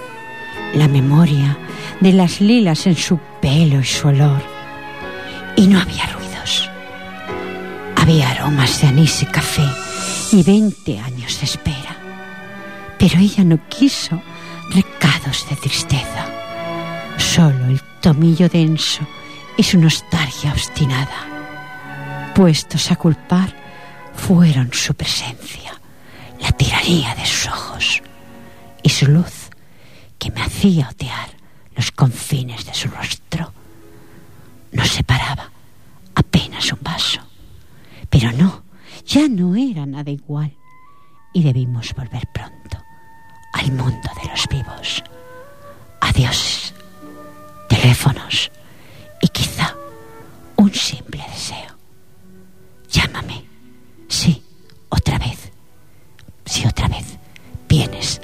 la 0.73 0.87
memoria 0.87 1.57
de 1.99 2.13
las 2.13 2.41
lilas 2.41 2.87
en 2.87 2.95
su 2.95 3.19
pelo 3.41 3.79
y 3.79 3.85
su 3.85 4.07
olor. 4.07 4.41
Y 5.55 5.67
no 5.67 5.79
había 5.79 6.05
ruidos. 6.07 6.69
Había 7.95 8.29
aromas 8.31 8.81
de 8.81 8.87
anís 8.87 9.21
y 9.21 9.25
café 9.25 9.65
y 10.31 10.43
veinte 10.43 10.99
años 10.99 11.39
de 11.39 11.45
espera. 11.45 11.95
Pero 12.97 13.19
ella 13.19 13.43
no 13.43 13.59
quiso 13.67 14.21
recados 14.69 15.47
de 15.49 15.55
tristeza, 15.55 16.25
solo 17.17 17.65
el 17.65 17.81
tomillo 18.01 18.49
denso 18.49 19.01
y 19.57 19.63
su 19.63 19.79
nostalgia 19.79 20.51
obstinada. 20.51 22.31
Puestos 22.35 22.91
a 22.91 22.95
culpar, 22.95 23.53
fueron 24.13 24.71
su 24.73 24.93
presencia, 24.93 25.79
la 26.41 26.51
tiranía 26.51 27.15
de 27.15 27.25
sus 27.25 27.47
ojos 27.47 28.01
y 28.83 28.89
su 28.89 29.07
luz 29.07 29.49
que 30.17 30.31
me 30.31 30.41
hacía 30.41 30.89
otear 30.89 31.38
los 31.79 31.91
confines 31.93 32.65
de 32.65 32.73
su 32.73 32.89
rostro. 32.89 33.53
Nos 34.73 34.89
separaba 34.89 35.49
apenas 36.13 36.73
un 36.73 36.79
vaso. 36.81 37.21
Pero 38.09 38.33
no, 38.33 38.63
ya 39.05 39.29
no 39.29 39.55
era 39.55 39.85
nada 39.85 40.11
igual 40.11 40.51
y 41.33 41.41
debimos 41.41 41.93
volver 41.93 42.27
pronto 42.33 42.77
al 43.53 43.71
mundo 43.71 44.09
de 44.21 44.29
los 44.29 44.45
vivos. 44.49 45.01
Adiós, 46.01 46.73
teléfonos 47.69 48.51
y 49.21 49.29
quizá 49.29 49.73
un 50.57 50.73
simple 50.73 51.23
deseo. 51.31 51.77
Llámame, 52.89 53.45
sí, 54.09 54.43
otra 54.89 55.17
vez, 55.17 55.49
si 56.45 56.67
otra 56.67 56.89
vez 56.89 57.05
vienes 57.69 58.19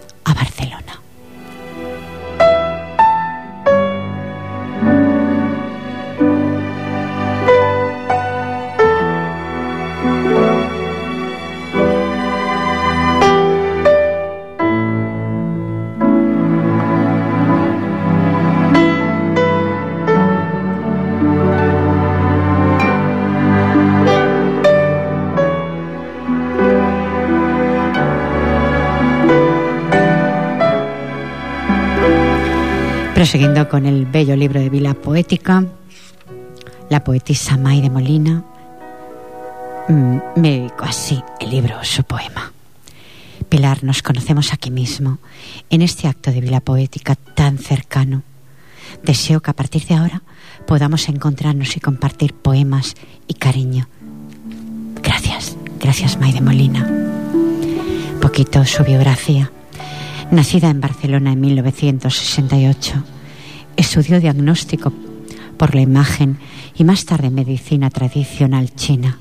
Prosiguiendo 33.25 33.67
con 33.67 33.87
el 33.87 34.05
bello 34.05 34.35
libro 34.35 34.59
de 34.59 34.69
Vila 34.69 34.93
Poética, 34.93 35.65
la 36.91 37.03
poetisa 37.03 37.57
May 37.57 37.81
de 37.81 37.89
Molina 37.89 38.43
mm, 39.89 40.17
me 40.35 40.51
dedicó 40.59 40.83
así 40.85 41.23
el 41.39 41.49
libro, 41.49 41.83
su 41.83 42.03
poema. 42.03 42.53
Pilar, 43.49 43.83
nos 43.83 44.03
conocemos 44.03 44.53
aquí 44.53 44.69
mismo, 44.69 45.17
en 45.71 45.81
este 45.81 46.07
acto 46.07 46.31
de 46.31 46.39
Vila 46.39 46.59
Poética 46.59 47.15
tan 47.15 47.57
cercano. 47.57 48.21
Deseo 49.01 49.41
que 49.41 49.49
a 49.49 49.55
partir 49.55 49.87
de 49.87 49.95
ahora 49.95 50.21
podamos 50.67 51.09
encontrarnos 51.09 51.75
y 51.75 51.79
compartir 51.79 52.31
poemas 52.31 52.93
y 53.27 53.33
cariño. 53.33 53.87
Gracias, 55.01 55.57
gracias 55.79 56.19
May 56.19 56.31
de 56.31 56.41
Molina. 56.41 56.87
Poquito 58.21 58.63
su 58.65 58.83
biografía. 58.83 59.51
Nacida 60.29 60.69
en 60.69 60.79
Barcelona 60.79 61.31
en 61.31 61.41
1968, 61.41 63.03
estudió 63.77 64.19
diagnóstico 64.19 64.91
por 65.57 65.75
la 65.75 65.81
imagen 65.81 66.37
y 66.75 66.83
más 66.83 67.05
tarde 67.05 67.29
medicina 67.29 67.89
tradicional 67.89 68.73
china. 68.75 69.19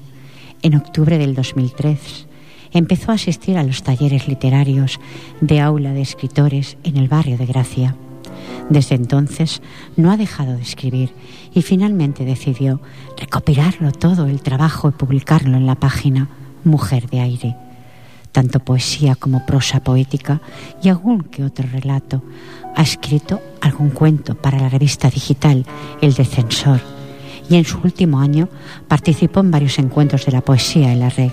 En 0.62 0.74
octubre 0.74 1.18
del 1.18 1.34
2003 1.34 2.26
empezó 2.72 3.12
a 3.12 3.14
asistir 3.14 3.56
a 3.56 3.62
los 3.62 3.82
talleres 3.82 4.28
literarios 4.28 4.98
de 5.40 5.60
aula 5.60 5.92
de 5.92 6.02
escritores 6.02 6.76
en 6.82 6.96
el 6.96 7.08
barrio 7.08 7.38
de 7.38 7.46
Gracia. 7.46 7.96
Desde 8.70 8.94
entonces 8.94 9.62
no 9.96 10.10
ha 10.10 10.16
dejado 10.16 10.56
de 10.56 10.62
escribir 10.62 11.10
y 11.54 11.62
finalmente 11.62 12.24
decidió 12.24 12.80
recopilarlo 13.16 13.92
todo 13.92 14.26
el 14.26 14.42
trabajo 14.42 14.88
y 14.88 14.92
publicarlo 14.92 15.56
en 15.56 15.66
la 15.66 15.74
página 15.74 16.28
Mujer 16.64 17.08
de 17.10 17.20
Aire 17.20 17.56
tanto 18.34 18.58
poesía 18.58 19.14
como 19.14 19.46
prosa 19.46 19.78
poética 19.78 20.40
y 20.82 20.88
algún 20.88 21.22
que 21.22 21.44
otro 21.44 21.68
relato. 21.70 22.20
Ha 22.74 22.82
escrito 22.82 23.40
algún 23.60 23.90
cuento 23.90 24.34
para 24.34 24.58
la 24.58 24.68
revista 24.68 25.08
digital 25.08 25.64
El 26.02 26.14
Defensor 26.14 26.80
y 27.48 27.54
en 27.54 27.64
su 27.64 27.78
último 27.78 28.18
año 28.18 28.48
participó 28.88 29.38
en 29.38 29.52
varios 29.52 29.78
encuentros 29.78 30.26
de 30.26 30.32
la 30.32 30.40
poesía 30.40 30.92
en 30.92 30.98
la 30.98 31.10
red. 31.10 31.30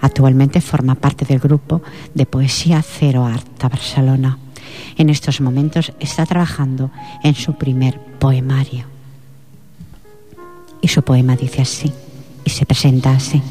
Actualmente 0.00 0.60
forma 0.60 0.94
parte 0.94 1.24
del 1.24 1.40
grupo 1.40 1.82
de 2.14 2.24
poesía 2.24 2.82
Cero 2.82 3.26
Arta 3.26 3.68
Barcelona. 3.68 4.38
En 4.96 5.10
estos 5.10 5.40
momentos 5.40 5.92
está 5.98 6.24
trabajando 6.24 6.92
en 7.24 7.34
su 7.34 7.54
primer 7.54 7.98
poemario. 8.20 8.84
Y 10.80 10.86
su 10.86 11.02
poema 11.02 11.34
dice 11.34 11.62
así, 11.62 11.92
y 12.44 12.50
se 12.50 12.64
presenta 12.64 13.10
así. 13.10 13.42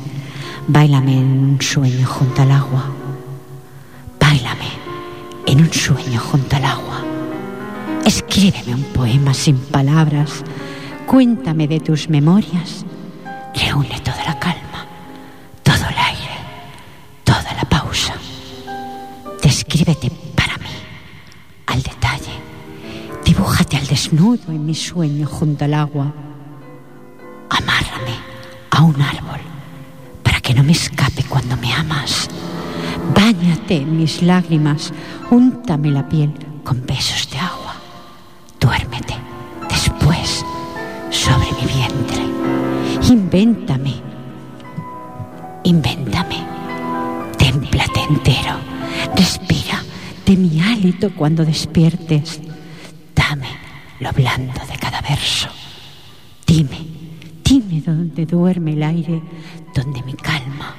Báilame 0.67 1.19
en 1.19 1.43
un 1.43 1.61
sueño 1.61 2.07
junto 2.07 2.41
al 2.41 2.51
agua. 2.51 2.85
Báilame 4.19 4.69
en 5.45 5.61
un 5.61 5.71
sueño 5.71 6.19
junto 6.19 6.55
al 6.55 6.65
agua. 6.65 7.03
Escríbeme 8.03 8.73
un 8.73 8.83
poema 8.85 9.35
sin 9.35 9.57
palabras. 9.57 10.43
Cuéntame 11.05 11.67
de 11.67 11.79
tus 11.79 12.09
memorias. 12.09 12.83
Reúne 13.53 13.99
toda 13.99 14.23
la 14.25 14.39
calma, 14.39 14.87
todo 15.61 15.87
el 15.87 15.97
aire, 15.97 16.35
toda 17.23 17.53
la 17.53 17.65
pausa. 17.69 18.15
Descríbete 19.43 20.09
para 20.33 20.57
mí, 20.57 20.75
al 21.67 21.83
detalle. 21.83 22.33
Dibújate 23.23 23.77
al 23.77 23.85
desnudo 23.85 24.51
en 24.51 24.65
mi 24.65 24.73
sueño 24.73 25.27
junto 25.27 25.63
al 25.65 25.75
agua. 25.75 26.11
Amárrame 27.49 28.15
a 28.71 28.81
un 28.81 28.99
árbol 28.99 29.44
que 30.45 30.53
no 30.53 30.63
me 30.63 30.73
escape 30.73 31.23
cuando 31.23 31.57
me 31.57 31.73
amas. 31.73 32.29
Báñate 33.15 33.77
en 33.77 33.97
mis 33.97 34.21
lágrimas, 34.21 34.93
úntame 35.31 35.89
la 35.89 36.07
piel 36.07 36.31
con 36.63 36.85
besos 36.85 37.27
de 37.31 37.39
agua. 37.39 37.73
Duérmete 38.59 39.15
después 39.67 40.45
sobre 41.09 41.47
mi 41.53 41.65
vientre. 41.73 42.21
Invéntame, 43.11 43.95
invéntame. 45.63 46.45
Témplate 47.39 48.01
entero. 48.01 48.57
Respira 49.15 49.83
de 50.27 50.37
mi 50.37 50.61
hálito 50.61 51.09
cuando 51.15 51.43
despiertes. 51.43 52.39
Dame 53.15 53.49
lo 53.99 54.11
blando 54.11 54.61
de 54.71 54.77
cada 54.77 55.01
verso. 55.01 55.49
Dime, 56.45 56.85
dime 57.43 57.81
dónde 57.81 58.27
duerme 58.27 58.73
el 58.73 58.83
aire 58.83 59.23
donde 59.75 60.01
mi 60.03 60.13
calma. 60.13 60.73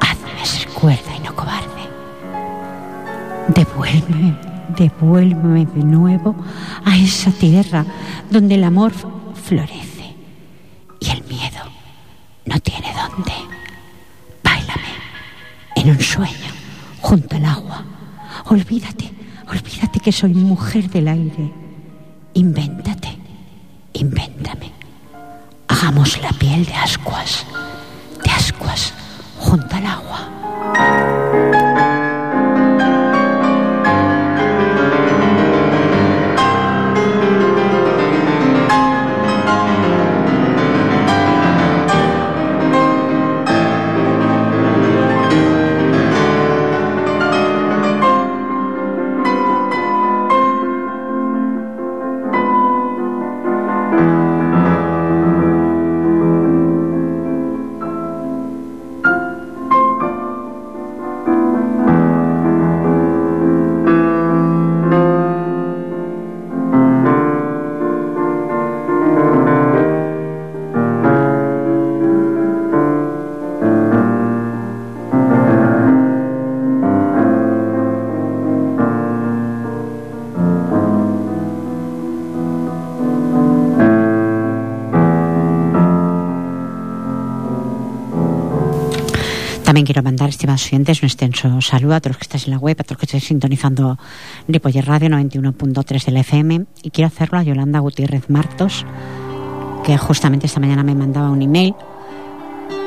Hazme 0.00 0.46
ser 0.46 0.68
cuerda 0.68 1.16
y 1.16 1.20
no 1.20 1.34
cobarde. 1.34 1.84
Devuélveme, 3.48 4.36
devuélveme 4.76 5.66
de 5.66 5.84
nuevo 5.84 6.36
a 6.84 6.96
esa 6.96 7.30
tierra 7.30 7.84
donde 8.30 8.54
el 8.56 8.64
amor 8.64 8.92
florece 9.34 10.14
y 11.00 11.10
el 11.10 11.24
miedo 11.24 11.62
no 12.44 12.58
tiene 12.60 12.92
dónde. 12.92 13.32
Báilame 14.42 14.92
en 15.76 15.90
un 15.90 16.00
sueño 16.00 16.50
junto 17.00 17.36
al 17.36 17.46
agua. 17.46 17.84
Olvídate, 18.46 19.10
olvídate 19.48 20.00
que 20.00 20.12
soy 20.12 20.34
mujer 20.34 20.90
del 20.90 21.08
aire. 21.08 21.50
Invéntate, 22.34 23.16
invéntame. 23.94 24.72
Hagamos 25.68 26.20
la 26.22 26.30
piel 26.30 26.64
de 26.64 26.74
ascuas, 26.74 27.46
de 28.44 28.50
ascuas 28.50 28.92
junto 29.38 29.76
al 29.76 29.86
agua. 29.86 31.63
También 89.74 89.86
quiero 89.86 90.04
mandar, 90.04 90.28
estimados 90.28 90.66
oyentes, 90.66 91.02
un 91.02 91.06
extenso 91.06 91.60
saludo 91.60 91.96
a 91.96 92.00
todos 92.00 92.12
los 92.12 92.18
que 92.18 92.22
estáis 92.22 92.46
en 92.46 92.52
la 92.52 92.58
web, 92.58 92.76
a 92.78 92.84
todos 92.84 92.92
los 92.92 92.98
que 92.98 93.06
estáis 93.06 93.24
sintonizando 93.24 93.98
Ripoller 94.46 94.86
Radio 94.86 95.08
91.3 95.08 96.04
del 96.04 96.16
FM. 96.18 96.66
Y 96.84 96.90
quiero 96.90 97.08
hacerlo 97.08 97.38
a 97.38 97.42
Yolanda 97.42 97.80
Gutiérrez 97.80 98.30
Martos, 98.30 98.86
que 99.82 99.98
justamente 99.98 100.46
esta 100.46 100.60
mañana 100.60 100.84
me 100.84 100.94
mandaba 100.94 101.28
un 101.28 101.42
email. 101.42 101.74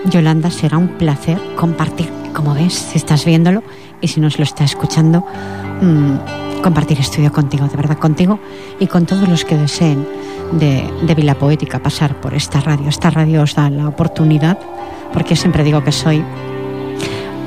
Yolanda, 0.05 0.49
será 0.49 0.77
un 0.77 0.97
placer 0.97 1.37
compartir, 1.57 2.09
como 2.33 2.53
ves, 2.53 2.75
si 2.75 2.97
estás 2.97 3.25
viéndolo 3.25 3.63
y 3.99 4.07
si 4.07 4.21
no 4.21 4.29
se 4.29 4.37
lo 4.37 4.45
está 4.45 4.63
escuchando, 4.63 5.25
mmm, 5.81 6.61
compartir 6.63 7.01
estudio 7.01 7.33
contigo, 7.33 7.67
de 7.67 7.75
verdad 7.75 7.97
contigo 7.97 8.39
y 8.79 8.87
con 8.87 9.05
todos 9.05 9.27
los 9.27 9.43
que 9.43 9.57
deseen 9.57 10.07
de, 10.53 10.89
de 11.01 11.15
Vila 11.15 11.35
Poética 11.35 11.79
pasar 11.79 12.21
por 12.21 12.33
esta 12.33 12.61
radio. 12.61 12.87
Esta 12.87 13.09
radio 13.09 13.41
os 13.41 13.55
da 13.55 13.69
la 13.69 13.89
oportunidad, 13.89 14.57
porque 15.11 15.35
siempre 15.35 15.65
digo 15.65 15.83
que 15.83 15.91
soy 15.91 16.23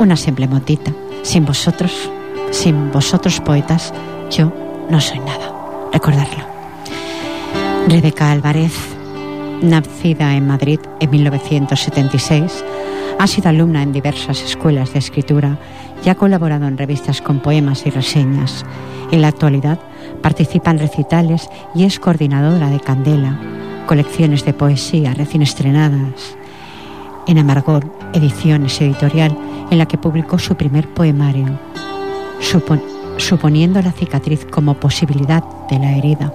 una 0.00 0.16
simple 0.16 0.48
motita. 0.48 0.92
Sin 1.22 1.44
vosotros, 1.44 2.10
sin 2.50 2.90
vosotros 2.90 3.40
poetas, 3.40 3.92
yo 4.30 4.52
no 4.88 5.00
soy 5.00 5.18
nada. 5.18 5.54
Recordarlo. 5.92 6.44
Rebeca 7.86 8.30
Álvarez, 8.30 8.72
nacida 9.62 10.34
en 10.34 10.46
Madrid 10.46 10.80
en 11.00 11.10
1976, 11.10 12.64
ha 13.18 13.26
sido 13.26 13.50
alumna 13.50 13.82
en 13.82 13.92
diversas 13.92 14.42
escuelas 14.42 14.92
de 14.94 15.00
escritura 15.00 15.58
y 16.04 16.08
ha 16.08 16.14
colaborado 16.14 16.66
en 16.66 16.78
revistas 16.78 17.20
con 17.20 17.40
poemas 17.40 17.84
y 17.86 17.90
reseñas. 17.90 18.64
En 19.10 19.20
la 19.20 19.28
actualidad 19.28 19.78
participa 20.22 20.70
en 20.70 20.78
recitales 20.78 21.50
y 21.74 21.84
es 21.84 22.00
coordinadora 22.00 22.70
de 22.70 22.80
Candela, 22.80 23.38
colecciones 23.86 24.44
de 24.44 24.54
poesía 24.54 25.12
recién 25.12 25.42
estrenadas 25.42 26.36
en 27.26 27.38
Amargor 27.38 27.99
Ediciones 28.12 28.80
Editorial, 28.80 29.36
en 29.70 29.78
la 29.78 29.86
que 29.86 29.98
publicó 29.98 30.38
su 30.38 30.54
primer 30.56 30.88
poemario, 30.88 31.58
suponiendo 33.16 33.80
la 33.82 33.92
cicatriz 33.92 34.46
como 34.50 34.74
posibilidad 34.74 35.44
de 35.68 35.78
la 35.78 35.92
herida. 35.92 36.32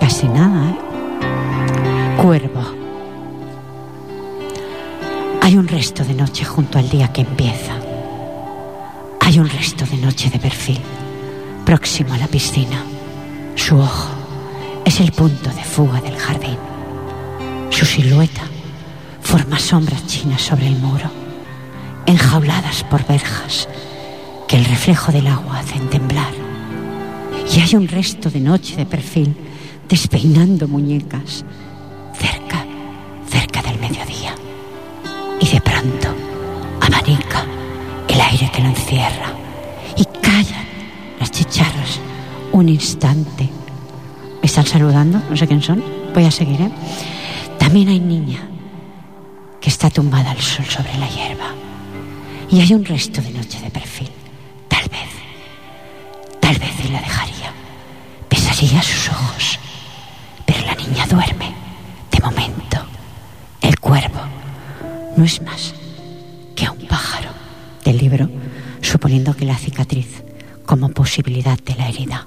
Casi 0.00 0.28
nada, 0.28 0.70
¿eh? 0.70 0.76
Cuervo. 2.22 2.62
Hay 5.42 5.56
un 5.56 5.68
resto 5.68 6.04
de 6.04 6.14
noche 6.14 6.44
junto 6.44 6.78
al 6.78 6.88
día 6.88 7.12
que 7.12 7.22
empieza. 7.22 7.74
Hay 9.20 9.38
un 9.38 9.48
resto 9.48 9.84
de 9.86 9.96
noche 9.96 10.30
de 10.30 10.38
perfil, 10.38 10.80
próximo 11.64 12.14
a 12.14 12.18
la 12.18 12.26
piscina. 12.26 12.82
Su 13.54 13.78
ojo 13.78 14.10
es 14.84 15.00
el 15.00 15.12
punto 15.12 15.50
de 15.50 15.64
fuga 15.64 16.00
del 16.00 16.16
jardín. 16.16 16.56
Su 17.70 17.84
silueta 17.84 18.42
forma 19.26 19.58
sombras 19.58 20.06
chinas 20.06 20.40
sobre 20.40 20.68
el 20.68 20.76
muro, 20.76 21.10
enjauladas 22.06 22.84
por 22.84 23.04
verjas 23.08 23.68
que 24.46 24.56
el 24.56 24.64
reflejo 24.64 25.10
del 25.10 25.26
agua 25.26 25.58
hacen 25.58 25.90
temblar. 25.90 26.32
Y 27.52 27.60
hay 27.60 27.74
un 27.74 27.88
resto 27.88 28.30
de 28.30 28.38
noche 28.38 28.76
de 28.76 28.86
perfil 28.86 29.36
despeinando 29.88 30.68
muñecas 30.68 31.44
cerca, 32.14 32.64
cerca 33.28 33.62
del 33.62 33.80
mediodía. 33.80 34.32
Y 35.40 35.48
de 35.48 35.60
pronto 35.60 36.14
abanica 36.80 37.44
el 38.06 38.20
aire 38.20 38.48
que 38.54 38.62
lo 38.62 38.68
encierra 38.68 39.32
y 39.96 40.04
callan 40.20 40.66
las 41.18 41.32
chicharras 41.32 41.98
un 42.52 42.68
instante. 42.68 43.50
¿Me 44.40 44.46
están 44.46 44.66
saludando? 44.66 45.20
No 45.28 45.36
sé 45.36 45.48
quién 45.48 45.62
son. 45.62 45.82
Voy 46.14 46.24
a 46.24 46.30
seguir, 46.30 46.60
¿eh? 46.60 46.70
También 47.58 47.88
hay 47.88 47.98
niña 47.98 48.50
está 49.76 49.90
tumbada 49.90 50.30
al 50.30 50.40
sol 50.40 50.64
sobre 50.64 50.96
la 50.96 51.06
hierba. 51.06 51.54
Y 52.50 52.62
hay 52.62 52.72
un 52.72 52.82
resto 52.82 53.20
de 53.20 53.30
noche 53.30 53.60
de 53.60 53.70
perfil. 53.70 54.08
Tal 54.68 54.88
vez, 54.88 55.10
tal 56.40 56.58
vez 56.58 56.70
él 56.82 56.94
la 56.94 57.00
dejaría. 57.02 57.52
Besaría 58.30 58.80
sus 58.82 59.10
ojos. 59.10 59.58
Pero 60.46 60.64
la 60.64 60.74
niña 60.76 61.06
duerme. 61.06 61.52
De 62.10 62.20
momento, 62.20 62.78
el 63.60 63.78
cuervo 63.78 64.20
no 65.14 65.24
es 65.24 65.42
más 65.42 65.74
que 66.54 66.70
un 66.70 66.86
pájaro 66.86 67.28
del 67.84 67.98
libro, 67.98 68.30
suponiendo 68.80 69.36
que 69.36 69.44
la 69.44 69.58
cicatriz 69.58 70.24
como 70.64 70.88
posibilidad 70.88 71.58
de 71.58 71.74
la 71.74 71.88
herida. 71.90 72.26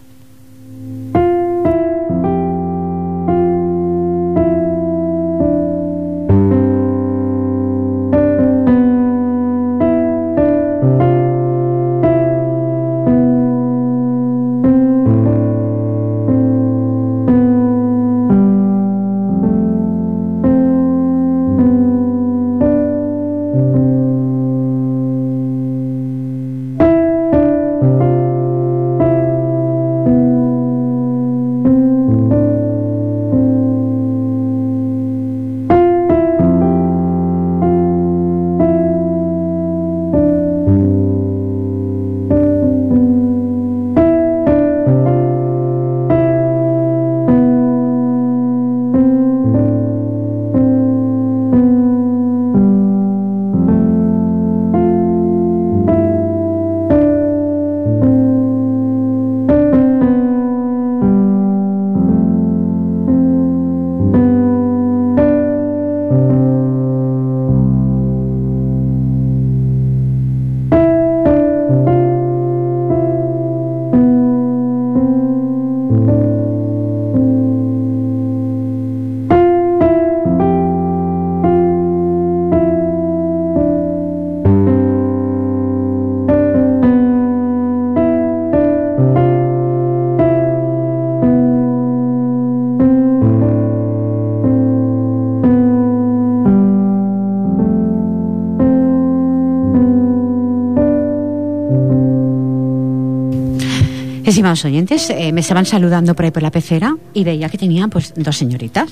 Estimados 104.30 104.63
oyentes, 104.65 105.09
eh, 105.09 105.32
me 105.32 105.41
estaban 105.41 105.65
saludando 105.65 106.15
por 106.15 106.25
ahí 106.25 106.32
por 106.32 106.43
la 106.43 106.51
pecera 106.51 106.95
y 107.13 107.23
veía 107.23 107.49
que 107.49 107.57
tenía 107.57 107.88
pues 107.88 108.13
dos 108.15 108.38
señoritas. 108.38 108.89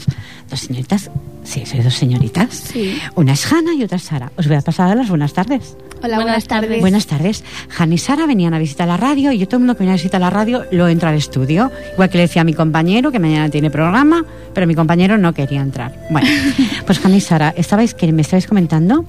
Dos 0.50 0.60
señoritas, 0.62 1.10
sí, 1.44 1.64
soy 1.66 1.82
dos 1.82 1.94
señoritas. 1.96 2.54
Sí. 2.74 2.98
Una 3.16 3.34
es 3.34 3.52
Hanna 3.52 3.74
y 3.76 3.84
otra 3.84 3.98
es 3.98 4.04
Sara. 4.04 4.32
Os 4.38 4.48
voy 4.48 4.56
a 4.58 4.62
pasar 4.62 4.90
a 4.92 4.96
las 4.96 5.10
buenas 5.10 5.34
tardes. 5.34 5.78
Hola, 6.04 6.18
buenas, 6.18 6.46
tardes. 6.46 6.80
Buenas 6.80 7.08
tardes. 7.08 7.44
Hanna 7.76 7.96
y 7.96 7.98
Sara 7.98 8.28
venían 8.28 8.54
a 8.54 8.60
visitar 8.60 8.88
la 8.88 8.98
radio 8.98 9.32
y 9.32 9.40
yo 9.40 9.48
todo 9.48 9.56
el 9.58 9.62
mundo 9.62 9.74
que 9.76 9.80
venía 9.80 9.94
a 9.94 9.98
visitar 9.98 10.22
la 10.22 10.30
radio 10.30 10.64
lo 10.72 10.88
entra 10.88 11.10
al 11.10 11.16
estudio. 11.16 11.72
Igual 11.94 12.10
que 12.10 12.18
le 12.18 12.24
decía 12.24 12.44
a 12.44 12.46
mi 12.46 12.54
compañero 12.54 13.12
que 13.12 13.18
mañana 13.20 13.50
tiene 13.50 13.72
programa, 13.72 14.24
pero 14.54 14.68
mi 14.68 14.76
compañero 14.76 15.18
no 15.18 15.34
quería 15.34 15.62
entrar. 15.62 15.96
Bueno, 16.12 16.28
pues 16.86 17.04
Hanna 17.04 17.18
y 17.18 17.22
Sara, 17.22 17.54
estabais, 17.58 17.94
que 17.96 18.12
me 18.12 18.22
estabais 18.22 18.46
comentando 18.48 19.06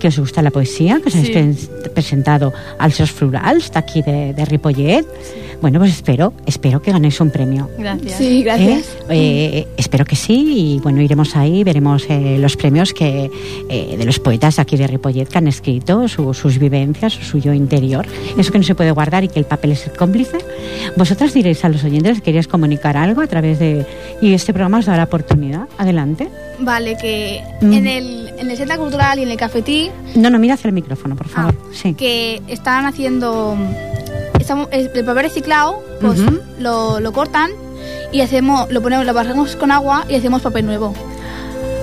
que 0.00 0.08
os 0.08 0.18
gusta 0.18 0.42
la 0.42 0.50
poesía, 0.50 1.00
que 1.00 1.08
os 1.08 1.14
habéis 1.14 1.28
Sí. 1.60 1.68
pre- 1.82 1.90
presentado 1.90 2.52
al 2.78 2.92
Sos 2.92 3.12
Florals, 3.12 3.70
de 3.72 3.78
aquí 3.78 4.02
de, 4.02 4.34
de 4.34 4.44
Ripollet. 4.44 5.06
Bueno, 5.62 5.78
pues 5.78 5.92
espero, 5.92 6.34
espero 6.44 6.82
que 6.82 6.90
ganéis 6.92 7.20
un 7.20 7.30
premio. 7.30 7.70
Gracias. 7.78 8.18
Sí, 8.18 8.42
gracias. 8.42 8.84
¿Eh? 9.08 9.60
Eh, 9.62 9.68
espero 9.76 10.04
que 10.04 10.16
sí 10.16 10.74
y 10.76 10.80
bueno, 10.80 11.00
iremos 11.00 11.36
ahí, 11.36 11.62
veremos 11.64 12.04
eh, 12.08 12.36
los 12.40 12.56
premios 12.56 12.92
que 12.92 13.30
eh, 13.68 13.94
de 13.96 14.04
los 14.04 14.18
poetas 14.18 14.58
aquí 14.58 14.76
de 14.76 14.88
Ripollet 14.88 15.26
que 15.28 15.38
han 15.38 15.46
escrito, 15.46 16.08
su- 16.08 16.34
sus 16.34 16.58
vivencias, 16.58 17.12
su 17.12 17.22
suyo 17.22 17.52
interior, 17.52 18.04
eso 18.36 18.50
que 18.50 18.58
no 18.58 18.64
se 18.64 18.74
puede 18.74 18.90
guardar 18.90 19.22
y 19.22 19.28
que 19.28 19.38
el 19.38 19.44
papel 19.44 19.70
es 19.72 19.86
el 19.86 19.92
cómplice. 19.96 20.38
Vosotras 20.96 21.32
diréis 21.32 21.64
a 21.64 21.68
los 21.68 21.84
oyentes 21.84 22.18
que 22.18 22.22
queríais 22.22 22.48
comunicar 22.48 22.96
algo 22.96 23.20
a 23.22 23.26
través 23.28 23.58
de... 23.60 23.86
Y 24.20 24.34
este 24.34 24.52
programa 24.52 24.78
os 24.80 24.86
da 24.86 24.96
la 24.96 25.04
oportunidad. 25.04 25.68
Adelante. 25.78 26.28
Vale, 26.58 26.96
que 27.00 27.40
Mm. 27.60 27.72
en, 27.72 27.86
el, 27.86 28.32
en 28.38 28.50
el 28.50 28.56
Centro 28.56 28.76
Cultural 28.78 29.18
y 29.20 29.22
en 29.22 29.30
el 29.30 29.36
Cafetí, 29.36 29.90
No, 30.16 30.28
no, 30.28 30.38
mira 30.40 30.54
hacia 30.54 30.66
el 30.68 30.74
micrófono, 30.74 31.14
por 31.14 31.28
favor. 31.28 31.54
sí. 31.72 31.94
que 31.94 32.42
están 32.48 32.86
haciendo 32.86 33.56
estamos, 34.42 34.68
el 34.70 34.90
el 34.94 35.04
papel 35.04 35.22
reciclado, 35.24 35.82
pues 36.00 36.20
lo, 36.58 37.00
lo 37.00 37.12
cortan 37.12 37.50
y 38.12 38.20
hacemos, 38.20 38.70
lo 38.70 38.82
ponemos, 38.82 39.06
lo 39.06 39.14
barremos 39.14 39.56
con 39.56 39.70
agua 39.70 40.04
y 40.08 40.14
hacemos 40.14 40.42
papel 40.42 40.66
nuevo. 40.66 40.92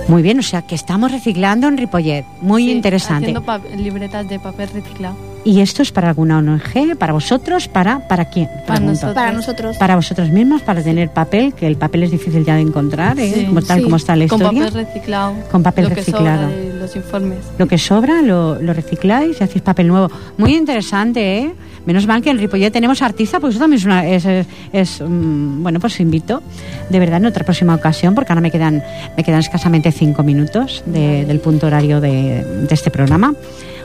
Muy 0.08 0.22
bien, 0.22 0.38
o 0.38 0.42
sea 0.42 0.62
que 0.62 0.74
estamos 0.74 1.12
reciclando 1.12 1.68
en 1.68 1.76
Ripollet. 1.76 2.24
Muy 2.40 2.64
Sí, 2.64 2.70
interesante. 2.72 3.32
Haciendo 3.36 3.82
libretas 3.82 4.28
de 4.28 4.38
papel 4.40 4.68
reciclado. 4.70 5.14
¿Y 5.42 5.60
esto 5.62 5.80
es 5.82 5.90
para 5.90 6.10
alguna 6.10 6.36
ONG, 6.38 6.96
para 6.98 7.14
vosotros, 7.14 7.66
para, 7.66 8.06
para 8.08 8.26
quién? 8.26 8.46
Para 8.66 8.80
nosotros. 8.80 9.14
Para 9.14 9.32
nosotros. 9.32 9.76
Para 9.78 9.96
vosotros 9.96 10.28
mismos, 10.28 10.60
para 10.60 10.82
tener 10.82 11.08
papel, 11.10 11.54
que 11.54 11.66
el 11.66 11.76
papel 11.76 12.02
es 12.02 12.10
difícil 12.10 12.44
ya 12.44 12.56
de 12.56 12.60
encontrar, 12.60 13.18
¿eh? 13.18 13.32
Sí, 13.34 13.44
como 13.46 13.62
tal 13.62 13.78
sí. 13.78 13.84
como 13.84 13.96
está 13.96 14.16
la 14.16 14.28
Con 14.28 14.38
historia. 14.42 14.64
papel 14.66 14.84
reciclado. 14.84 15.34
Con 15.50 15.62
papel 15.62 15.84
lo 15.84 15.88
que 15.90 15.94
reciclado. 15.96 16.42
sobra 16.42 16.48
de 16.56 16.74
los 16.74 16.94
informes. 16.96 17.38
Lo 17.58 17.66
que 17.66 17.78
sobra 17.78 18.20
lo, 18.20 18.60
lo 18.60 18.72
recicláis 18.74 19.40
y 19.40 19.44
hacéis 19.44 19.62
papel 19.62 19.88
nuevo. 19.88 20.10
Muy 20.36 20.54
interesante, 20.54 21.38
¿eh? 21.38 21.54
Menos 21.86 22.06
mal 22.06 22.20
que 22.20 22.28
en 22.28 22.36
Ripollet 22.38 22.70
tenemos 22.70 23.00
artista, 23.00 23.40
pues 23.40 23.54
eso 23.54 23.60
también 23.60 23.78
es, 23.80 23.86
una, 23.86 24.06
es, 24.06 24.26
es- 24.26 24.46
es, 24.74 25.00
mm, 25.00 25.62
bueno, 25.62 25.80
pues 25.80 25.98
invito 26.00 26.42
de 26.90 26.98
verdad 26.98 27.16
en 27.16 27.24
otra 27.24 27.44
próxima 27.46 27.74
ocasión, 27.74 28.14
porque 28.14 28.30
ahora 28.30 28.42
me 28.42 28.50
quedan, 28.50 28.82
me 29.16 29.24
quedan 29.24 29.40
escasamente 29.40 29.90
cinco 29.90 30.22
minutos 30.22 30.82
de- 30.84 31.24
del 31.24 31.40
punto 31.40 31.66
horario 31.66 32.02
de, 32.02 32.44
de 32.44 32.74
este 32.74 32.90
programa. 32.90 33.32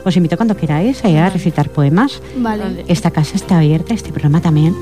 Os 0.06 0.16
invito 0.16 0.36
cuando 0.36 0.56
queráis 0.56 1.04
a 1.04 1.08
ir 1.10 1.18
a 1.18 1.28
recitar 1.28 1.68
poemas. 1.68 2.22
Vale. 2.38 2.62
Vale. 2.62 2.84
Esta 2.86 3.10
casa 3.10 3.34
está 3.34 3.58
abierta, 3.58 3.92
este 3.92 4.12
programa 4.12 4.40
también. 4.40 4.72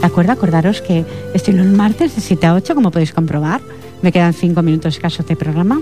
¿De 0.00 0.06
acuerdo? 0.06 0.32
Acordaros 0.32 0.82
que 0.82 1.06
estoy 1.32 1.54
los 1.54 1.66
martes 1.66 2.14
de 2.14 2.20
7 2.20 2.46
a 2.46 2.54
8, 2.54 2.74
como 2.74 2.90
podéis 2.90 3.12
comprobar. 3.12 3.62
Me 4.02 4.12
quedan 4.12 4.34
5 4.34 4.60
minutos 4.60 4.96
escasos 4.96 5.26
de 5.26 5.34
programa. 5.34 5.80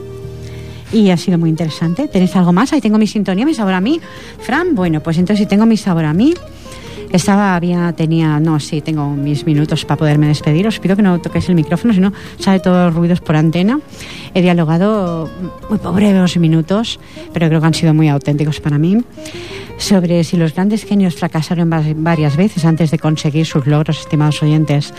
Y 0.92 1.11
ha 1.11 1.16
sido 1.16 1.38
muy 1.38 1.51
interesante. 1.51 2.07
¿Tenéis 2.07 2.36
algo 2.36 2.53
más? 2.53 2.72
Ahí 2.72 2.80
tengo 2.80 2.97
mi 2.97 3.09
sintonía, 3.09 3.45
mi 3.45 3.53
sabor 3.53 3.74
a 3.74 3.80
mí. 3.80 4.01
Fran, 4.38 4.76
bueno, 4.76 5.03
pues 5.03 5.18
entonces 5.18 5.42
si 5.42 5.49
tengo 5.49 5.66
mi 5.66 5.76
sabor 5.76 6.05
a 6.05 6.14
mí, 6.14 6.32
Estaba, 7.15 7.55
había, 7.55 7.93
tenía, 7.93 8.41
no, 8.41 8.59
sí, 8.59 8.81
tengo 8.81 9.09
mis 9.11 9.47
minutos 9.47 9.85
para 9.85 9.99
poderme 9.99 10.27
despedir. 10.27 10.67
Os 10.67 10.81
pido 10.81 10.97
que 10.97 11.03
no 11.03 11.21
toquéis 11.21 11.49
el 11.49 11.55
micrófono, 11.55 11.95
si 11.95 12.01
no 12.01 12.12
sale 12.41 12.59
todos 12.59 12.87
los 12.87 12.95
ruidos 12.95 13.21
por 13.21 13.37
antena. 13.37 13.79
He 14.35 14.43
dialogado 14.43 15.31
muy 15.71 15.79
pobres 15.79 16.37
minutos, 16.39 16.99
pero 17.33 17.47
creo 17.47 17.61
que 17.61 17.67
han 17.69 17.75
sido 17.75 17.95
muy 17.95 18.09
auténticos 18.09 18.59
para 18.59 18.79
mí 18.79 18.99
sobre 19.79 20.25
si 20.25 20.37
los 20.37 20.55
grandes 20.55 20.85
genios 20.85 21.15
fracasaron 21.15 21.71
varias 21.99 22.37
veces 22.37 22.65
antes 22.65 22.91
de 22.91 22.99
conseguir 22.99 23.47
sus 23.47 23.65
logros, 23.65 24.01
estimados 24.01 24.43
oyentes, 24.43 24.93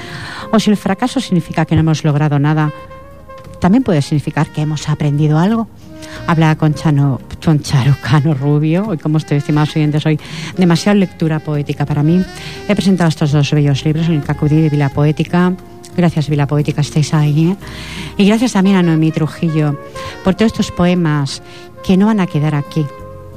o 0.53 0.59
si 0.59 0.69
el 0.69 0.77
fracaso 0.77 1.19
significa 1.19 1.65
que 1.65 1.75
no 1.75 1.81
hemos 1.81 2.05
logrado 2.05 2.39
nada, 2.39 2.71
también 3.59 3.83
puede 3.83 4.01
significar 4.01 4.47
que 4.53 4.61
hemos 4.61 4.87
aprendido 4.87 5.37
algo. 5.37 5.67
Habla 6.27 6.55
con, 6.55 6.73
Chano, 6.73 7.21
con 7.43 7.61
Charo 7.61 7.95
Cano 8.01 8.33
Rubio, 8.33 8.87
hoy 8.87 8.97
como 8.97 9.17
estoy, 9.17 9.37
estimados 9.37 9.75
oyentes, 9.75 10.05
hoy 10.05 10.19
demasiada 10.57 10.95
lectura 10.95 11.39
poética 11.39 11.85
para 11.85 12.03
mí. 12.03 12.23
He 12.67 12.75
presentado 12.75 13.09
estos 13.09 13.31
dos 13.31 13.51
bellos 13.51 13.85
libros 13.85 14.07
en 14.07 14.13
el 14.15 14.23
Cacudí 14.23 14.61
de 14.61 14.69
Vila 14.69 14.89
Poética. 14.89 15.53
Gracias, 15.95 16.29
Vila 16.29 16.47
Poética, 16.47 16.81
estáis 16.81 17.13
ahí. 17.13 17.51
¿eh? 17.51 17.55
Y 18.17 18.25
gracias 18.25 18.53
también 18.53 18.75
a 18.75 18.83
Noemí 18.83 19.11
Trujillo 19.11 19.79
por 20.23 20.35
todos 20.35 20.51
estos 20.51 20.71
poemas 20.71 21.41
que 21.85 21.97
no 21.97 22.07
van 22.07 22.19
a 22.19 22.27
quedar 22.27 22.55
aquí, 22.55 22.85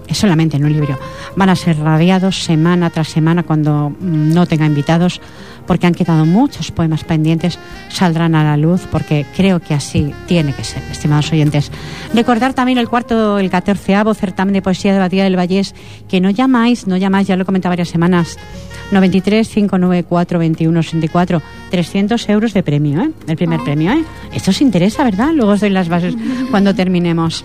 es 0.08 0.16
solamente 0.16 0.56
en 0.56 0.64
un 0.64 0.72
libro. 0.72 0.98
Van 1.36 1.50
a 1.50 1.56
ser 1.56 1.78
radiados 1.78 2.42
semana 2.42 2.90
tras 2.90 3.08
semana 3.08 3.42
cuando 3.42 3.92
no 4.00 4.46
tenga 4.46 4.66
invitados, 4.66 5.20
porque 5.68 5.86
han 5.86 5.94
quedado 5.94 6.26
muchos 6.26 6.72
poemas 6.72 7.04
pendientes, 7.04 7.58
saldrán 7.90 8.34
a 8.34 8.42
la 8.42 8.56
luz, 8.56 8.88
porque 8.90 9.24
creo 9.36 9.60
que 9.60 9.74
así 9.74 10.12
tiene 10.26 10.52
que 10.54 10.64
ser, 10.64 10.82
estimados 10.90 11.30
oyentes. 11.30 11.70
Recordar 12.14 12.54
también 12.54 12.78
el 12.78 12.88
cuarto, 12.88 13.38
el 13.38 13.50
catorceavo 13.50 14.14
certamen 14.14 14.54
de 14.54 14.62
poesía 14.62 14.94
de 14.94 14.98
Batía 14.98 15.24
del 15.24 15.36
Vallés, 15.36 15.74
que 16.08 16.20
no 16.20 16.30
llamáis, 16.30 16.86
no 16.86 16.96
llamáis, 16.96 17.28
ya 17.28 17.36
lo 17.36 17.42
he 17.42 17.46
comentado 17.46 17.70
varias 17.70 17.90
semanas, 17.90 18.38
93 18.90 19.46
594 19.46 20.38
21 20.38 20.82
64 20.82 21.42
300 21.70 22.28
euros 22.30 22.54
de 22.54 22.62
premio, 22.62 23.02
¿eh? 23.02 23.10
el 23.26 23.36
primer 23.36 23.60
premio. 23.60 23.92
¿eh? 23.92 24.02
Esto 24.32 24.50
os 24.50 24.62
interesa, 24.62 25.04
¿verdad? 25.04 25.32
Luego 25.34 25.52
os 25.52 25.60
doy 25.60 25.70
las 25.70 25.88
bases 25.90 26.16
cuando 26.50 26.74
terminemos. 26.74 27.44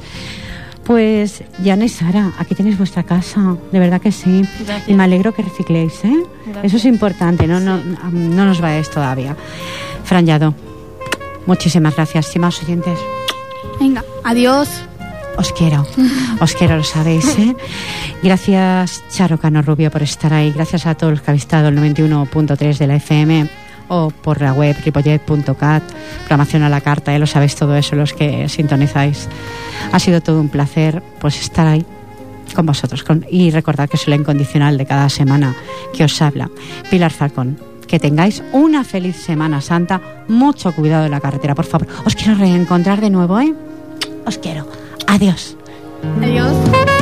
Pues, 0.84 1.44
Yana 1.64 1.86
y 1.86 1.90
Sara, 1.90 2.34
aquí 2.38 2.56
tenéis 2.56 2.78
vuestra 2.78 3.04
casa, 3.04 3.56
de 3.72 3.80
verdad 3.80 4.02
que 4.02 4.12
sí. 4.12 4.44
Y 4.88 4.94
me 4.94 5.04
alegro 5.04 5.34
que 5.34 5.42
recicléis, 5.42 6.04
¿eh? 6.04 6.24
Eso 6.62 6.78
es 6.78 6.86
importante, 6.86 7.48
¿no? 7.48 7.60
No, 7.60 7.78
no 8.12 8.46
nos 8.46 8.60
vayáis 8.60 8.90
todavía. 8.90 9.36
Fran 10.04 10.26
Yado, 10.26 10.54
muchísimas 11.46 11.96
gracias, 11.96 12.28
estimados 12.28 12.62
oyentes. 12.64 13.00
Venga, 13.80 14.04
adiós. 14.24 14.70
Os 15.38 15.52
quiero, 15.54 15.88
os 16.42 16.54
quiero, 16.54 16.78
lo 16.78 16.84
sabéis, 16.84 17.26
¿eh? 17.40 17.56
Gracias, 18.22 19.04
Charo 19.10 19.40
Cano 19.40 19.62
Rubio, 19.62 19.90
por 19.90 20.04
estar 20.04 20.34
ahí. 20.34 20.52
Gracias 20.52 20.86
a 20.86 20.96
todos 20.96 21.14
los 21.14 21.22
que 21.22 21.32
habéis 21.32 21.44
estado 21.44 21.70
el 21.70 21.78
91.3 21.78 22.78
de 22.78 22.88
la 22.88 22.96
FM 22.96 23.63
o 23.88 24.10
por 24.10 24.42
la 24.42 24.54
web 24.54 24.76
ripollet.cat, 24.84 25.84
programación 26.20 26.64
a 26.64 26.70
la 26.70 26.82
carta, 26.82 27.12
ya 27.12 27.20
lo 27.20 27.28
sabéis 27.28 27.56
todo 27.56 27.76
eso 27.76 27.96
los 27.96 28.14
que 28.14 28.48
sintonizáis. 28.50 29.28
Ha 29.92 30.00
sido 30.00 30.22
todo 30.22 30.40
un 30.40 30.50
placer 30.50 31.04
pues 31.20 31.40
estar 31.40 31.68
ahí 31.68 31.86
con 32.54 32.66
vosotros 32.66 33.04
y 33.30 33.52
recordar 33.52 33.90
que 33.90 33.98
soy 33.98 34.12
la 34.12 34.18
incondicional 34.18 34.78
de 34.78 34.86
cada 34.86 35.10
semana 35.10 35.56
que 35.94 36.04
os 36.04 36.22
habla, 36.22 36.50
Pilar 36.90 37.12
Falcón. 37.12 37.58
Que 37.88 38.00
tengáis 38.00 38.42
una 38.54 38.84
feliz 38.84 39.18
Semana 39.18 39.62
Santa, 39.62 40.02
mucho 40.28 40.74
cuidado 40.74 41.06
en 41.06 41.12
la 41.12 41.20
carretera, 41.20 41.54
por 41.54 41.66
favor. 41.66 41.88
Os 42.06 42.16
quiero 42.16 42.36
reencontrar 42.36 43.02
de 43.02 43.12
nuevo, 43.12 43.40
¿eh? 43.40 43.54
Os 44.26 44.38
quiero. 44.40 44.68
Adiós. 45.06 45.56
Adiós. 46.22 46.93